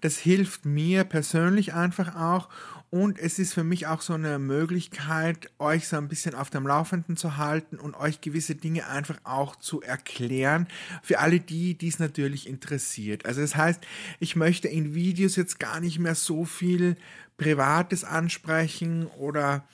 Das 0.00 0.18
hilft 0.18 0.64
mir 0.64 1.04
persönlich 1.04 1.74
einfach 1.74 2.16
auch 2.16 2.48
und 2.94 3.18
es 3.18 3.38
ist 3.38 3.54
für 3.54 3.64
mich 3.64 3.86
auch 3.86 4.02
so 4.02 4.12
eine 4.12 4.38
Möglichkeit, 4.38 5.50
euch 5.58 5.88
so 5.88 5.96
ein 5.96 6.08
bisschen 6.08 6.34
auf 6.34 6.50
dem 6.50 6.66
Laufenden 6.66 7.16
zu 7.16 7.38
halten 7.38 7.78
und 7.78 7.94
euch 7.94 8.20
gewisse 8.20 8.54
Dinge 8.54 8.86
einfach 8.86 9.16
auch 9.24 9.56
zu 9.56 9.80
erklären. 9.80 10.68
Für 11.02 11.18
alle 11.20 11.40
die, 11.40 11.72
die 11.72 11.88
es 11.88 11.98
natürlich 11.98 12.46
interessiert. 12.46 13.24
Also 13.24 13.40
das 13.40 13.56
heißt, 13.56 13.80
ich 14.20 14.36
möchte 14.36 14.68
in 14.68 14.94
Videos 14.94 15.36
jetzt 15.36 15.58
gar 15.58 15.80
nicht 15.80 16.00
mehr 16.00 16.14
so 16.14 16.44
viel 16.44 16.96
Privates 17.38 18.04
ansprechen 18.04 19.06
oder 19.06 19.64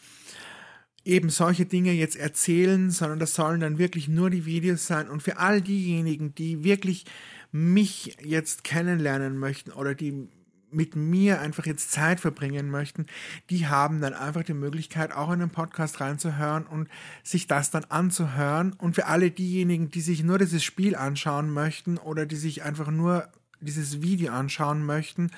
eben 1.09 1.31
solche 1.31 1.65
Dinge 1.65 1.93
jetzt 1.93 2.17
erzählen, 2.17 2.91
sondern 2.91 3.19
das 3.19 3.35
sollen 3.35 3.61
dann 3.61 3.79
wirklich 3.79 4.09
nur 4.09 4.29
die 4.29 4.45
Videos 4.45 4.87
sein. 4.87 5.09
Und 5.09 5.23
für 5.23 5.39
all 5.39 5.63
diejenigen, 5.63 6.35
die 6.35 6.63
wirklich 6.65 7.07
mich 7.51 8.17
jetzt 8.23 8.63
kennenlernen 8.63 9.39
möchten 9.39 9.73
oder 9.73 9.95
die 9.95 10.29
mit 10.71 10.97
mir 10.97 11.41
einfach 11.41 11.65
jetzt 11.65 11.93
Zeit 11.93 12.21
verbringen 12.21 12.71
möchten, 12.71 13.07
die 13.49 13.69
haben 13.69 14.03
dann 14.03 14.13
einfach 14.13 14.43
die 14.43 14.53
Möglichkeit, 14.53 15.13
auch 15.15 15.33
in 15.33 15.41
den 15.41 15.49
Podcast 15.49 15.99
reinzuhören 16.03 16.67
und 16.67 16.89
sich 17.23 17.47
das 17.47 17.71
dann 17.71 17.85
anzuhören. 17.85 18.75
Und 18.75 18.95
für 18.95 19.07
alle 19.07 19.31
diejenigen, 19.31 19.91
die 19.91 20.03
sich 20.03 20.23
nur 20.23 20.37
dieses 20.37 20.63
Spiel 20.63 20.95
anschauen 20.95 21.51
möchten 21.51 21.97
oder 21.97 22.27
die 22.27 22.37
sich 22.37 22.65
einfach 22.65 22.91
nur 22.91 23.29
dieses 23.61 24.03
Video 24.03 24.33
anschauen 24.35 24.85
möchten, 24.85 25.31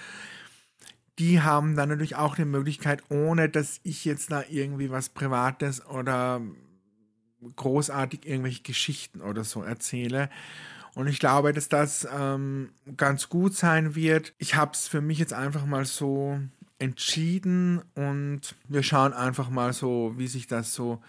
die 1.20 1.40
haben 1.40 1.76
dann 1.76 1.90
natürlich 1.90 2.16
auch 2.16 2.34
die 2.34 2.44
Möglichkeit, 2.44 3.02
ohne 3.10 3.48
dass 3.48 3.80
ich 3.84 4.04
jetzt 4.04 4.32
da 4.32 4.42
irgendwie 4.48 4.90
was 4.90 5.10
Privates 5.10 5.86
oder 5.86 6.40
großartig 7.56 8.26
irgendwelche 8.26 8.62
Geschichten 8.62 9.20
oder 9.20 9.44
so 9.44 9.62
erzähle, 9.62 10.28
und 10.94 11.06
ich 11.06 11.20
glaube, 11.20 11.52
dass 11.52 11.68
das 11.68 12.06
ähm, 12.12 12.70
ganz 12.96 13.28
gut 13.28 13.54
sein 13.54 13.94
wird. 13.94 14.34
Ich 14.38 14.56
habe 14.56 14.72
es 14.72 14.88
für 14.88 15.00
mich 15.00 15.18
jetzt 15.18 15.32
einfach 15.32 15.64
mal 15.64 15.84
so 15.84 16.40
entschieden 16.78 17.82
und 17.94 18.54
wir 18.68 18.82
schauen 18.82 19.12
einfach 19.12 19.50
mal 19.50 19.72
so, 19.72 20.14
wie 20.16 20.26
sich 20.26 20.46
das 20.46 20.74
so 20.74 21.02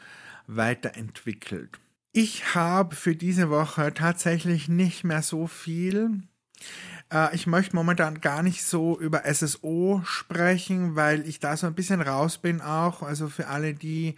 weiterentwickelt. 0.47 1.79
Ich 2.11 2.53
habe 2.55 2.95
für 2.95 3.15
diese 3.15 3.49
Woche 3.49 3.93
tatsächlich 3.93 4.67
nicht 4.67 5.03
mehr 5.03 5.21
so 5.21 5.47
viel. 5.47 6.21
Äh, 7.11 7.35
ich 7.35 7.47
möchte 7.47 7.75
momentan 7.75 8.21
gar 8.21 8.43
nicht 8.43 8.63
so 8.63 8.99
über 8.99 9.23
SSO 9.25 10.01
sprechen, 10.05 10.95
weil 10.95 11.27
ich 11.27 11.39
da 11.39 11.57
so 11.57 11.67
ein 11.67 11.75
bisschen 11.75 12.01
raus 12.01 12.37
bin 12.37 12.61
auch. 12.61 13.03
Also 13.03 13.27
für 13.29 13.47
alle, 13.47 13.73
die 13.73 14.15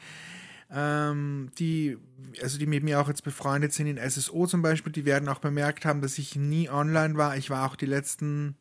ähm, 0.73 1.51
die, 1.59 1.97
also 2.41 2.57
die 2.57 2.65
mit 2.65 2.83
mir 2.83 2.99
auch 2.99 3.07
jetzt 3.07 3.23
befreundet 3.23 3.73
sind 3.73 3.87
in 3.87 3.97
SSO 4.09 4.47
zum 4.47 4.61
Beispiel, 4.63 4.91
die 4.91 5.05
werden 5.05 5.29
auch 5.29 5.39
bemerkt 5.39 5.85
haben, 5.85 6.01
dass 6.01 6.17
ich 6.17 6.35
nie 6.35 6.69
online 6.69 7.15
war. 7.15 7.37
Ich 7.37 7.49
war 7.51 7.69
auch 7.69 7.75
die 7.75 7.85
letzten, 7.85 8.57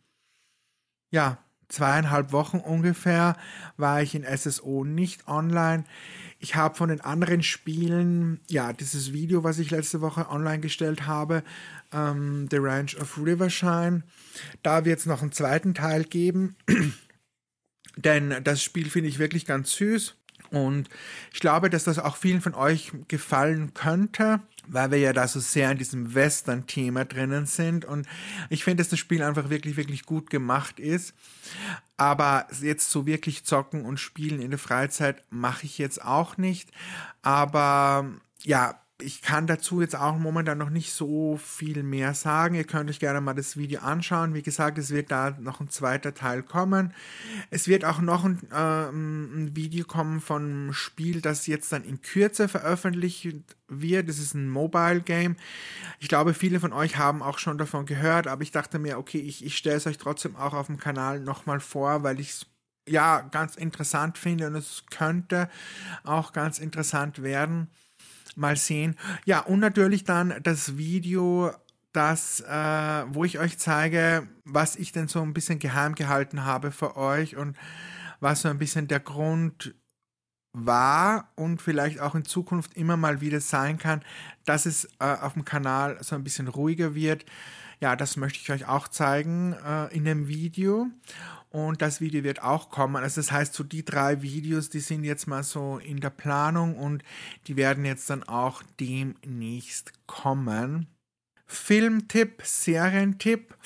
ja, 1.10 1.38
zweieinhalb 1.72 2.32
Wochen 2.32 2.58
ungefähr 2.58 3.36
war 3.76 4.02
ich 4.02 4.14
in 4.14 4.24
SSO 4.24 4.84
nicht 4.84 5.26
online. 5.26 5.84
Ich 6.38 6.54
habe 6.56 6.74
von 6.74 6.88
den 6.88 7.00
anderen 7.00 7.42
Spielen, 7.42 8.40
ja, 8.48 8.72
dieses 8.72 9.12
Video, 9.12 9.44
was 9.44 9.58
ich 9.58 9.70
letzte 9.70 10.00
Woche 10.00 10.28
online 10.28 10.60
gestellt 10.60 11.06
habe, 11.06 11.42
ähm, 11.92 12.48
The 12.50 12.58
Ranch 12.58 12.96
of 12.96 13.18
Rivershine, 13.18 14.02
da 14.62 14.84
wird 14.84 14.98
es 14.98 15.06
noch 15.06 15.22
einen 15.22 15.32
zweiten 15.32 15.74
Teil 15.74 16.04
geben. 16.04 16.56
Denn 17.96 18.34
das 18.42 18.62
Spiel 18.62 18.90
finde 18.90 19.08
ich 19.08 19.18
wirklich 19.18 19.46
ganz 19.46 19.72
süß. 19.72 20.14
Und 20.50 20.88
ich 21.32 21.40
glaube, 21.40 21.70
dass 21.70 21.84
das 21.84 21.98
auch 21.98 22.16
vielen 22.16 22.40
von 22.40 22.54
euch 22.54 22.92
gefallen 23.08 23.72
könnte 23.74 24.40
weil 24.68 24.90
wir 24.90 24.98
ja 24.98 25.12
da 25.12 25.26
so 25.28 25.40
sehr 25.40 25.70
in 25.70 25.78
diesem 25.78 26.14
Western-Thema 26.14 27.04
drinnen 27.04 27.46
sind. 27.46 27.84
Und 27.84 28.06
ich 28.50 28.64
finde, 28.64 28.82
dass 28.82 28.90
das 28.90 28.98
Spiel 28.98 29.22
einfach 29.22 29.50
wirklich, 29.50 29.76
wirklich 29.76 30.04
gut 30.04 30.30
gemacht 30.30 30.80
ist. 30.80 31.14
Aber 31.96 32.46
jetzt 32.60 32.90
so 32.90 33.06
wirklich 33.06 33.44
zocken 33.44 33.84
und 33.84 34.00
spielen 34.00 34.40
in 34.40 34.50
der 34.50 34.58
Freizeit 34.58 35.24
mache 35.30 35.66
ich 35.66 35.78
jetzt 35.78 36.04
auch 36.04 36.36
nicht. 36.36 36.70
Aber 37.22 38.10
ja, 38.42 38.81
ich 39.02 39.22
kann 39.22 39.46
dazu 39.46 39.80
jetzt 39.80 39.96
auch 39.96 40.16
momentan 40.16 40.58
noch 40.58 40.70
nicht 40.70 40.92
so 40.92 41.36
viel 41.36 41.82
mehr 41.82 42.14
sagen. 42.14 42.54
Ihr 42.54 42.64
könnt 42.64 42.88
euch 42.88 43.00
gerne 43.00 43.20
mal 43.20 43.34
das 43.34 43.56
Video 43.56 43.80
anschauen. 43.80 44.34
Wie 44.34 44.42
gesagt, 44.42 44.78
es 44.78 44.90
wird 44.90 45.10
da 45.10 45.36
noch 45.40 45.60
ein 45.60 45.68
zweiter 45.68 46.14
Teil 46.14 46.42
kommen. 46.42 46.94
Es 47.50 47.68
wird 47.68 47.84
auch 47.84 48.00
noch 48.00 48.24
ein, 48.24 48.38
äh, 48.50 48.88
ein 48.88 49.54
Video 49.54 49.84
kommen 49.84 50.20
vom 50.20 50.72
Spiel, 50.72 51.20
das 51.20 51.46
jetzt 51.46 51.72
dann 51.72 51.84
in 51.84 52.00
Kürze 52.00 52.48
veröffentlicht 52.48 53.28
wird. 53.68 54.08
Das 54.08 54.18
ist 54.18 54.34
ein 54.34 54.48
Mobile 54.48 55.00
Game. 55.00 55.36
Ich 55.98 56.08
glaube, 56.08 56.34
viele 56.34 56.60
von 56.60 56.72
euch 56.72 56.96
haben 56.96 57.22
auch 57.22 57.38
schon 57.38 57.58
davon 57.58 57.86
gehört, 57.86 58.26
aber 58.26 58.42
ich 58.42 58.52
dachte 58.52 58.78
mir, 58.78 58.98
okay, 58.98 59.18
ich, 59.18 59.44
ich 59.44 59.56
stelle 59.56 59.76
es 59.76 59.86
euch 59.86 59.98
trotzdem 59.98 60.36
auch 60.36 60.54
auf 60.54 60.66
dem 60.66 60.78
Kanal 60.78 61.20
nochmal 61.20 61.60
vor, 61.60 62.02
weil 62.02 62.20
ich 62.20 62.30
es 62.30 62.46
ja 62.88 63.20
ganz 63.20 63.56
interessant 63.56 64.18
finde 64.18 64.48
und 64.48 64.56
es 64.56 64.84
könnte 64.90 65.48
auch 66.04 66.32
ganz 66.32 66.58
interessant 66.58 67.22
werden 67.22 67.68
mal 68.36 68.56
sehen. 68.56 68.96
Ja, 69.24 69.40
und 69.40 69.60
natürlich 69.60 70.04
dann 70.04 70.34
das 70.42 70.76
Video, 70.76 71.52
das, 71.92 72.40
äh, 72.40 73.04
wo 73.08 73.24
ich 73.24 73.38
euch 73.38 73.58
zeige, 73.58 74.26
was 74.44 74.76
ich 74.76 74.92
denn 74.92 75.08
so 75.08 75.20
ein 75.22 75.34
bisschen 75.34 75.58
geheim 75.58 75.94
gehalten 75.94 76.44
habe 76.44 76.72
für 76.72 76.96
euch 76.96 77.36
und 77.36 77.56
was 78.20 78.42
so 78.42 78.48
ein 78.48 78.58
bisschen 78.58 78.88
der 78.88 79.00
Grund 79.00 79.74
war 80.52 81.32
und 81.34 81.62
vielleicht 81.62 82.00
auch 82.00 82.14
in 82.14 82.24
Zukunft 82.24 82.74
immer 82.74 82.96
mal 82.96 83.20
wieder 83.20 83.40
sein 83.40 83.78
kann, 83.78 84.02
dass 84.44 84.66
es 84.66 84.84
äh, 84.98 85.16
auf 85.20 85.32
dem 85.32 85.44
Kanal 85.44 85.98
so 86.02 86.14
ein 86.14 86.24
bisschen 86.24 86.48
ruhiger 86.48 86.94
wird. 86.94 87.24
Ja, 87.82 87.96
das 87.96 88.16
möchte 88.16 88.38
ich 88.38 88.52
euch 88.52 88.68
auch 88.68 88.86
zeigen 88.86 89.54
äh, 89.54 89.92
in 89.92 90.04
dem 90.04 90.28
Video. 90.28 90.86
Und 91.50 91.82
das 91.82 92.00
Video 92.00 92.22
wird 92.22 92.40
auch 92.40 92.70
kommen. 92.70 93.02
Also 93.02 93.20
das 93.20 93.32
heißt, 93.32 93.54
so 93.54 93.64
die 93.64 93.84
drei 93.84 94.22
Videos, 94.22 94.70
die 94.70 94.78
sind 94.78 95.02
jetzt 95.02 95.26
mal 95.26 95.42
so 95.42 95.78
in 95.78 95.98
der 95.98 96.10
Planung 96.10 96.76
und 96.76 97.02
die 97.48 97.56
werden 97.56 97.84
jetzt 97.84 98.08
dann 98.08 98.22
auch 98.22 98.62
demnächst 98.78 100.06
kommen. 100.06 100.86
Filmtipp, 101.44 102.42
Serientipp 102.44 103.56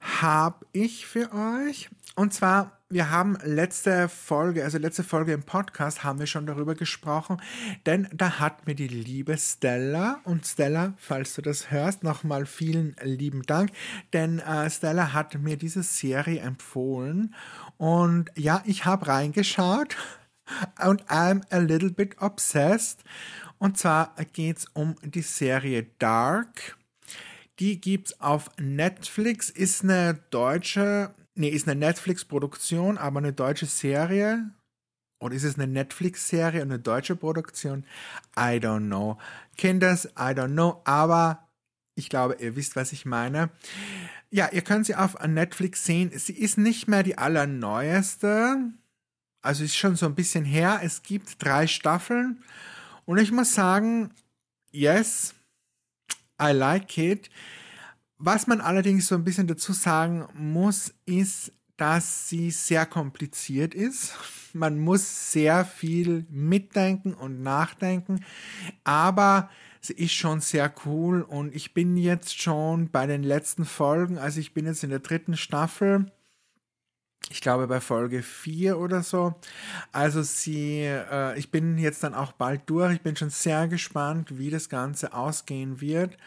habe 0.00 0.64
ich 0.72 1.04
für 1.04 1.30
euch. 1.30 1.90
Und 2.14 2.34
zwar 2.34 2.80
wir 2.92 3.08
haben 3.08 3.38
letzte 3.44 4.08
Folge, 4.08 4.64
also 4.64 4.76
letzte 4.76 5.04
Folge 5.04 5.32
im 5.32 5.44
Podcast, 5.44 6.02
haben 6.02 6.18
wir 6.18 6.26
schon 6.26 6.46
darüber 6.46 6.74
gesprochen, 6.74 7.40
denn 7.86 8.08
da 8.12 8.40
hat 8.40 8.66
mir 8.66 8.74
die 8.74 8.88
liebe 8.88 9.38
Stella 9.38 10.18
und 10.24 10.44
Stella, 10.44 10.94
falls 10.96 11.34
du 11.34 11.42
das 11.42 11.70
hörst, 11.70 12.02
nochmal 12.02 12.46
vielen 12.46 12.96
lieben 13.00 13.44
Dank, 13.44 13.70
denn 14.12 14.40
äh, 14.40 14.68
Stella 14.68 15.12
hat 15.12 15.38
mir 15.38 15.56
diese 15.56 15.84
Serie 15.84 16.40
empfohlen 16.40 17.32
und 17.76 18.28
ja, 18.36 18.60
ich 18.66 18.86
habe 18.86 19.06
reingeschaut 19.06 19.96
und 20.84 21.04
I'm 21.04 21.42
a 21.50 21.58
little 21.58 21.92
bit 21.92 22.20
obsessed 22.20 23.04
und 23.58 23.78
zwar 23.78 24.16
geht 24.32 24.58
es 24.58 24.66
um 24.72 24.96
die 25.04 25.22
Serie 25.22 25.86
Dark. 26.00 26.76
Die 27.60 27.80
gibt 27.80 28.08
es 28.08 28.20
auf 28.20 28.50
Netflix, 28.58 29.50
ist 29.50 29.84
eine 29.84 30.14
deutsche 30.30 31.14
Nee, 31.40 31.48
ist 31.48 31.66
eine 31.66 31.80
Netflix-Produktion, 31.80 32.98
aber 32.98 33.18
eine 33.18 33.32
deutsche 33.32 33.64
Serie. 33.64 34.50
Oder 35.20 35.34
ist 35.34 35.44
es 35.44 35.54
eine 35.54 35.66
Netflix-Serie 35.68 36.60
und 36.60 36.70
eine 36.70 36.78
deutsche 36.78 37.16
Produktion? 37.16 37.86
I 38.36 38.60
don't 38.60 38.88
know. 38.88 39.16
Kinders, 39.56 40.04
I 40.18 40.34
don't 40.34 40.52
know. 40.52 40.82
Aber 40.84 41.48
ich 41.94 42.10
glaube, 42.10 42.36
ihr 42.40 42.56
wisst, 42.56 42.76
was 42.76 42.92
ich 42.92 43.06
meine. 43.06 43.48
Ja, 44.28 44.50
ihr 44.52 44.60
könnt 44.60 44.84
sie 44.84 44.94
auf 44.94 45.18
Netflix 45.26 45.86
sehen. 45.86 46.10
Sie 46.14 46.34
ist 46.34 46.58
nicht 46.58 46.88
mehr 46.88 47.02
die 47.02 47.16
allerneueste. 47.16 48.58
Also 49.40 49.64
ist 49.64 49.76
schon 49.76 49.96
so 49.96 50.04
ein 50.04 50.14
bisschen 50.14 50.44
her. 50.44 50.80
Es 50.82 51.02
gibt 51.02 51.42
drei 51.42 51.66
Staffeln. 51.66 52.44
Und 53.06 53.16
ich 53.16 53.32
muss 53.32 53.54
sagen, 53.54 54.10
yes, 54.72 55.34
I 56.38 56.52
like 56.52 56.98
it. 56.98 57.30
Was 58.22 58.46
man 58.46 58.60
allerdings 58.60 59.06
so 59.06 59.14
ein 59.14 59.24
bisschen 59.24 59.46
dazu 59.46 59.72
sagen 59.72 60.28
muss, 60.34 60.92
ist, 61.06 61.52
dass 61.78 62.28
sie 62.28 62.50
sehr 62.50 62.84
kompliziert 62.84 63.74
ist. 63.74 64.12
Man 64.52 64.78
muss 64.78 65.32
sehr 65.32 65.64
viel 65.64 66.26
mitdenken 66.28 67.14
und 67.14 67.42
nachdenken, 67.42 68.22
aber 68.84 69.48
sie 69.80 69.94
ist 69.94 70.12
schon 70.12 70.42
sehr 70.42 70.70
cool 70.84 71.22
und 71.22 71.54
ich 71.54 71.72
bin 71.72 71.96
jetzt 71.96 72.38
schon 72.38 72.90
bei 72.90 73.06
den 73.06 73.22
letzten 73.22 73.64
Folgen, 73.64 74.18
also 74.18 74.38
ich 74.38 74.52
bin 74.52 74.66
jetzt 74.66 74.84
in 74.84 74.90
der 74.90 74.98
dritten 74.98 75.38
Staffel. 75.38 76.12
Ich 77.30 77.40
glaube 77.40 77.68
bei 77.68 77.80
Folge 77.80 78.22
4 78.22 78.78
oder 78.78 79.02
so. 79.02 79.34
Also 79.92 80.22
sie, 80.22 80.80
äh, 80.82 81.38
ich 81.38 81.50
bin 81.50 81.78
jetzt 81.78 82.02
dann 82.02 82.12
auch 82.12 82.32
bald 82.32 82.62
durch. 82.66 82.94
Ich 82.94 83.02
bin 83.02 83.14
schon 83.14 83.30
sehr 83.30 83.68
gespannt, 83.68 84.36
wie 84.36 84.50
das 84.50 84.68
Ganze 84.68 85.14
ausgehen 85.14 85.80
wird. 85.80 86.18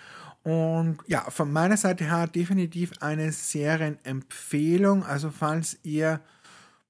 Und 0.44 0.98
ja, 1.08 1.30
von 1.30 1.52
meiner 1.52 1.78
Seite 1.78 2.06
her 2.06 2.28
definitiv 2.28 2.92
eine 3.00 3.32
Serienempfehlung. 3.32 5.06
Also 5.06 5.32
falls 5.32 5.78
ihr 5.84 6.20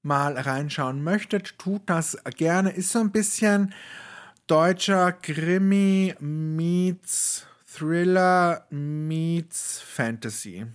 mal 0.02 0.36
reinschauen 0.36 1.02
möchtet, 1.02 1.58
tut 1.58 1.82
das 1.86 2.18
gerne. 2.36 2.70
Ist 2.70 2.90
so 2.90 2.98
ein 2.98 3.12
bisschen 3.12 3.72
deutscher 4.46 5.12
Krimi 5.12 6.14
meets 6.20 7.46
Thriller 7.66 8.66
meets 8.70 9.80
Fantasy. 9.80 10.66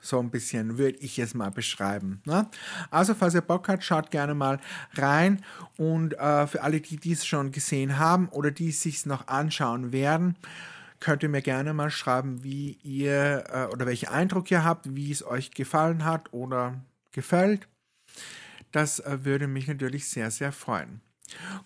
So 0.00 0.18
ein 0.18 0.30
bisschen 0.30 0.78
würde 0.78 0.98
ich 0.98 1.18
es 1.18 1.34
mal 1.34 1.50
beschreiben. 1.50 2.22
Ne? 2.24 2.48
Also, 2.90 3.14
falls 3.14 3.34
ihr 3.34 3.42
Bock 3.42 3.68
habt, 3.68 3.84
schaut 3.84 4.10
gerne 4.10 4.34
mal 4.34 4.58
rein. 4.94 5.44
Und 5.76 6.14
äh, 6.14 6.46
für 6.46 6.62
alle, 6.62 6.80
die 6.80 6.96
dies 6.96 7.26
schon 7.26 7.52
gesehen 7.52 7.98
haben 7.98 8.28
oder 8.28 8.50
die 8.50 8.70
es 8.70 8.80
sich 8.80 9.04
noch 9.04 9.28
anschauen 9.28 9.92
werden, 9.92 10.36
könnt 11.00 11.22
ihr 11.22 11.28
mir 11.28 11.42
gerne 11.42 11.74
mal 11.74 11.90
schreiben, 11.90 12.44
wie 12.44 12.78
ihr 12.82 13.44
äh, 13.50 13.64
oder 13.72 13.86
welchen 13.86 14.08
Eindruck 14.08 14.50
ihr 14.50 14.64
habt, 14.64 14.94
wie 14.94 15.10
es 15.10 15.26
euch 15.26 15.50
gefallen 15.50 16.04
hat 16.04 16.32
oder 16.32 16.80
gefällt. 17.12 17.68
Das 18.72 19.00
äh, 19.00 19.24
würde 19.24 19.48
mich 19.48 19.66
natürlich 19.66 20.08
sehr, 20.08 20.30
sehr 20.30 20.52
freuen. 20.52 21.00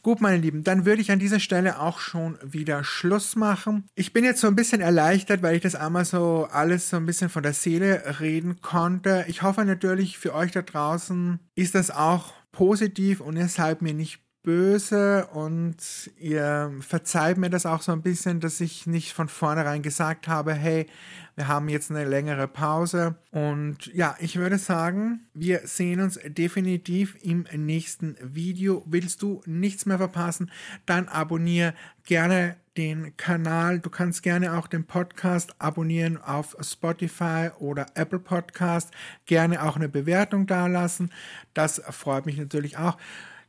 Gut, 0.03 0.20
meine 0.20 0.37
Lieben, 0.37 0.62
dann 0.62 0.85
würde 0.85 1.01
ich 1.01 1.11
an 1.11 1.18
dieser 1.18 1.41
Stelle 1.41 1.80
auch 1.80 1.99
schon 1.99 2.39
wieder 2.43 2.85
Schluss 2.85 3.35
machen. 3.35 3.85
Ich 3.95 4.12
bin 4.12 4.24
jetzt 4.24 4.41
so 4.41 4.47
ein 4.47 4.57
bisschen 4.57 4.80
erleichtert, 4.80 5.43
weil 5.43 5.57
ich 5.57 5.62
das 5.62 5.74
einmal 5.74 6.05
so 6.05 6.49
alles 6.51 6.91
so 6.91 6.97
ein 6.97 7.07
bisschen 7.07 7.30
von 7.30 7.43
der 7.43 7.55
Seele 7.55 8.20
reden 8.20 8.61
konnte. 8.61 9.24
Ich 9.28 9.43
hoffe 9.43 9.64
natürlich 9.64 10.18
für 10.18 10.35
euch 10.35 10.53
da 10.53 10.62
draußen 10.62 11.39
ist 11.55 11.74
das 11.74 11.91
auch 11.91 12.35
positiv 12.53 13.20
und 13.20 13.37
ihr 13.37 13.49
seid 13.49 13.82
mir 13.82 13.95
nicht 13.95 14.23
böse 14.45 15.26
und 15.32 15.76
ihr 16.18 16.72
verzeiht 16.80 17.38
mir 17.38 17.51
das 17.51 17.66
auch 17.66 17.82
so 17.82 17.90
ein 17.90 18.03
bisschen, 18.03 18.38
dass 18.38 18.61
ich 18.61 18.86
nicht 18.86 19.12
von 19.12 19.28
vornherein 19.28 19.82
gesagt 19.82 20.28
habe, 20.28 20.55
hey, 20.55 20.86
wir 21.34 21.49
haben 21.49 21.68
jetzt 21.68 21.90
eine 21.90 22.05
längere 22.05 22.47
Pause. 22.47 23.16
Und 23.32 23.86
ja, 23.92 24.14
ich 24.20 24.36
würde 24.36 24.59
sagen, 24.59 25.26
wir 25.34 25.62
sehen 25.64 26.01
uns 26.01 26.20
definitiv 26.24 27.16
im 27.22 27.47
nächsten 27.53 28.16
Video. 28.20 28.84
Willst 28.86 29.22
du 29.22 29.42
nichts 29.47 29.86
mehr 29.86 29.99
verpassen, 29.99 30.53
dann 30.86 31.09
abonniere 31.09 31.74
gerne 32.05 32.57
den 32.76 33.16
Kanal. 33.16 33.80
Du 33.80 33.90
kannst 33.90 34.22
gerne 34.22 34.57
auch 34.57 34.66
den 34.66 34.84
Podcast 34.84 35.55
abonnieren 35.59 36.18
auf 36.18 36.55
Spotify 36.61 37.51
oder 37.59 37.86
Apple 37.95 38.18
Podcast. 38.18 38.92
Gerne 39.26 39.62
auch 39.62 39.76
eine 39.76 39.88
Bewertung 39.88 40.47
dalassen. 40.47 41.11
Das 41.55 41.82
freut 41.90 42.26
mich 42.26 42.36
natürlich 42.36 42.76
auch. 42.76 42.99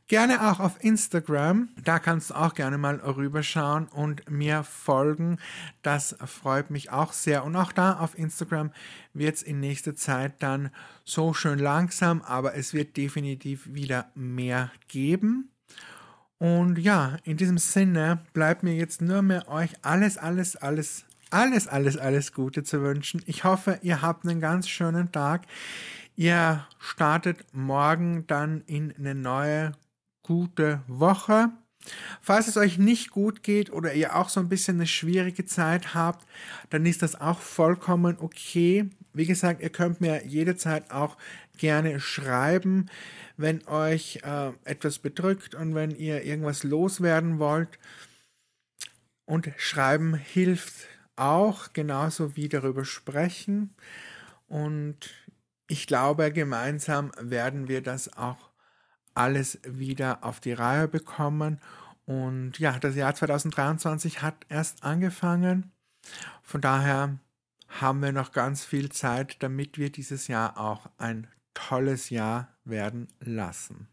Gerne 0.08 0.48
auch 0.48 0.60
auf 0.60 0.84
Instagram. 0.84 1.70
Da 1.82 1.98
kannst 1.98 2.30
du 2.30 2.34
auch 2.34 2.54
gerne 2.54 2.78
mal 2.78 2.96
rüberschauen 2.96 3.88
und 3.88 4.30
mir 4.30 4.62
folgen. 4.62 5.38
Das 5.82 6.14
freut 6.24 6.70
mich 6.70 6.90
auch 6.92 7.12
sehr. 7.12 7.42
Und 7.42 7.56
auch 7.56 7.72
da 7.72 7.98
auf 7.98 8.16
Instagram 8.16 8.70
wird 9.14 9.34
es 9.34 9.42
in 9.42 9.58
nächster 9.58 9.96
Zeit 9.96 10.40
dann 10.44 10.70
so 11.04 11.34
schön 11.34 11.58
langsam, 11.58 12.22
aber 12.22 12.54
es 12.54 12.72
wird 12.72 12.96
definitiv 12.96 13.68
wieder 13.74 14.08
mehr 14.14 14.70
geben. 14.86 15.50
Und 16.38 16.78
ja, 16.78 17.16
in 17.24 17.36
diesem 17.36 17.58
Sinne 17.58 18.20
bleibt 18.32 18.62
mir 18.62 18.76
jetzt 18.76 19.02
nur 19.02 19.22
mehr 19.22 19.48
euch 19.48 19.72
alles, 19.82 20.18
alles, 20.18 20.54
alles, 20.54 21.04
alles, 21.30 21.66
alles, 21.66 21.96
alles 21.96 22.32
Gute 22.32 22.62
zu 22.62 22.80
wünschen. 22.80 23.22
Ich 23.26 23.42
hoffe, 23.42 23.80
ihr 23.82 24.02
habt 24.02 24.24
einen 24.24 24.38
ganz 24.38 24.68
schönen 24.68 25.10
Tag. 25.10 25.46
Ihr 26.14 26.64
startet 26.78 27.44
morgen 27.52 28.24
dann 28.28 28.62
in 28.66 28.94
eine 28.96 29.16
neue 29.16 29.72
gute 30.26 30.82
Woche. 30.88 31.50
Falls 32.20 32.48
es 32.48 32.56
euch 32.56 32.78
nicht 32.78 33.10
gut 33.10 33.44
geht 33.44 33.70
oder 33.72 33.94
ihr 33.94 34.16
auch 34.16 34.28
so 34.28 34.40
ein 34.40 34.48
bisschen 34.48 34.78
eine 34.78 34.88
schwierige 34.88 35.46
Zeit 35.46 35.94
habt, 35.94 36.26
dann 36.70 36.84
ist 36.84 37.02
das 37.02 37.20
auch 37.20 37.38
vollkommen 37.38 38.16
okay. 38.18 38.90
Wie 39.12 39.26
gesagt, 39.26 39.62
ihr 39.62 39.70
könnt 39.70 40.00
mir 40.00 40.26
jederzeit 40.26 40.90
auch 40.90 41.16
gerne 41.56 42.00
schreiben, 42.00 42.86
wenn 43.36 43.66
euch 43.68 44.20
äh, 44.24 44.50
etwas 44.64 44.98
bedrückt 44.98 45.54
und 45.54 45.74
wenn 45.74 45.92
ihr 45.92 46.24
irgendwas 46.24 46.64
loswerden 46.64 47.38
wollt. 47.38 47.78
Und 49.24 49.50
schreiben 49.56 50.14
hilft 50.14 50.88
auch, 51.16 51.72
genauso 51.72 52.36
wie 52.36 52.48
darüber 52.48 52.84
sprechen. 52.84 53.74
Und 54.48 55.10
ich 55.68 55.86
glaube, 55.86 56.32
gemeinsam 56.32 57.10
werden 57.20 57.68
wir 57.68 57.80
das 57.80 58.16
auch 58.16 58.45
alles 59.16 59.58
wieder 59.66 60.24
auf 60.24 60.40
die 60.40 60.52
Reihe 60.52 60.88
bekommen. 60.88 61.60
Und 62.04 62.58
ja, 62.58 62.78
das 62.78 62.94
Jahr 62.94 63.14
2023 63.14 64.22
hat 64.22 64.34
erst 64.48 64.84
angefangen. 64.84 65.72
Von 66.42 66.60
daher 66.60 67.18
haben 67.68 68.00
wir 68.00 68.12
noch 68.12 68.32
ganz 68.32 68.64
viel 68.64 68.90
Zeit, 68.90 69.42
damit 69.42 69.78
wir 69.78 69.90
dieses 69.90 70.28
Jahr 70.28 70.58
auch 70.58 70.88
ein 70.98 71.26
tolles 71.54 72.10
Jahr 72.10 72.48
werden 72.64 73.08
lassen. 73.20 73.88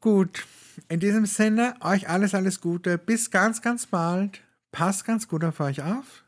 Gut, 0.00 0.46
in 0.88 1.00
diesem 1.00 1.26
Sinne, 1.26 1.74
euch 1.80 2.08
alles, 2.08 2.34
alles 2.34 2.60
Gute. 2.60 2.98
Bis 2.98 3.30
ganz, 3.30 3.62
ganz 3.62 3.86
bald. 3.86 4.40
Passt 4.72 5.04
ganz 5.04 5.28
gut 5.28 5.44
auf 5.44 5.60
euch 5.60 5.82
auf. 5.82 6.24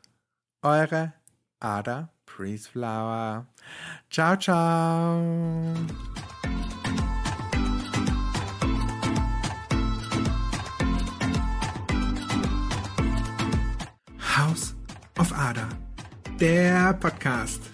Eure 0.61 1.13
Ada 1.59 2.09
Priestflower. 2.25 3.45
Ciao, 4.09 4.37
ciao. 4.37 5.73
Ada, 15.37 15.69
der 16.39 16.97
Podcast. 16.97 17.66